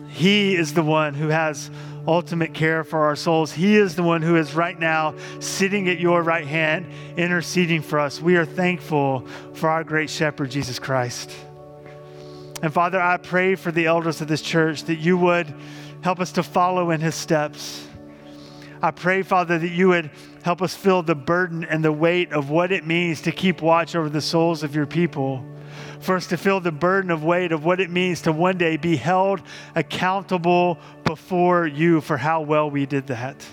[0.09, 1.69] He is the one who has
[2.07, 3.53] ultimate care for our souls.
[3.53, 6.87] He is the one who is right now sitting at your right hand,
[7.17, 8.21] interceding for us.
[8.21, 11.31] We are thankful for our great shepherd, Jesus Christ.
[12.63, 15.53] And Father, I pray for the elders of this church that you would
[16.03, 17.87] help us to follow in his steps.
[18.81, 20.11] I pray, Father, that you would
[20.43, 23.95] help us feel the burden and the weight of what it means to keep watch
[23.95, 25.45] over the souls of your people.
[26.01, 28.77] For us to feel the burden of weight of what it means to one day
[28.77, 29.43] be held
[29.75, 33.45] accountable before you for how well we did that.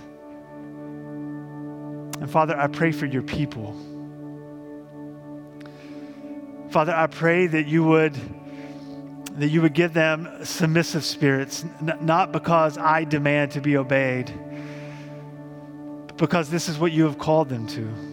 [2.19, 3.75] And Father, I pray for your people.
[6.69, 8.15] Father, I pray that you would
[9.37, 11.63] that you would give them submissive spirits,
[12.01, 14.33] not because I demand to be obeyed,
[16.07, 18.08] but because this is what you have called them to.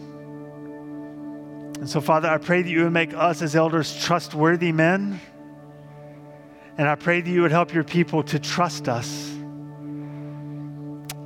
[1.79, 5.19] And so, Father, I pray that you would make us as elders trustworthy men.
[6.77, 9.29] And I pray that you would help your people to trust us,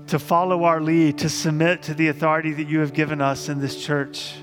[0.07, 3.59] to follow our lead, to submit to the authority that you have given us in
[3.59, 4.33] this church.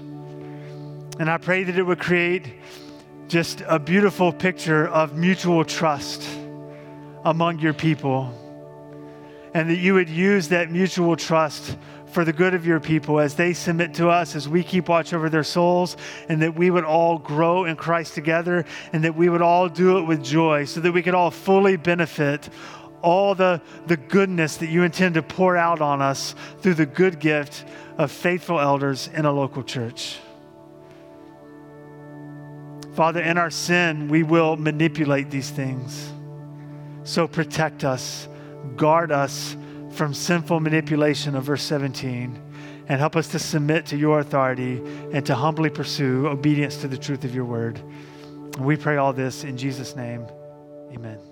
[1.19, 2.55] And I pray that it would create
[3.29, 6.27] just a beautiful picture of mutual trust
[7.25, 8.33] among your people.
[9.53, 11.77] And that you would use that mutual trust
[12.11, 15.13] for the good of your people as they submit to us, as we keep watch
[15.13, 15.97] over their souls,
[16.29, 19.99] and that we would all grow in Christ together, and that we would all do
[19.99, 22.49] it with joy, so that we could all fully benefit
[23.03, 27.21] all the, the goodness that you intend to pour out on us through the good
[27.21, 27.65] gift
[27.97, 30.19] of faithful elders in a local church.
[32.95, 36.13] Father, in our sin, we will manipulate these things.
[37.05, 38.29] So protect us,
[38.77, 39.57] guard us
[39.91, 42.41] from sinful manipulation of verse 17,
[42.89, 44.83] and help us to submit to your authority
[45.13, 47.81] and to humbly pursue obedience to the truth of your word.
[48.59, 50.27] we pray all this in Jesus' name.
[50.93, 51.28] Amen.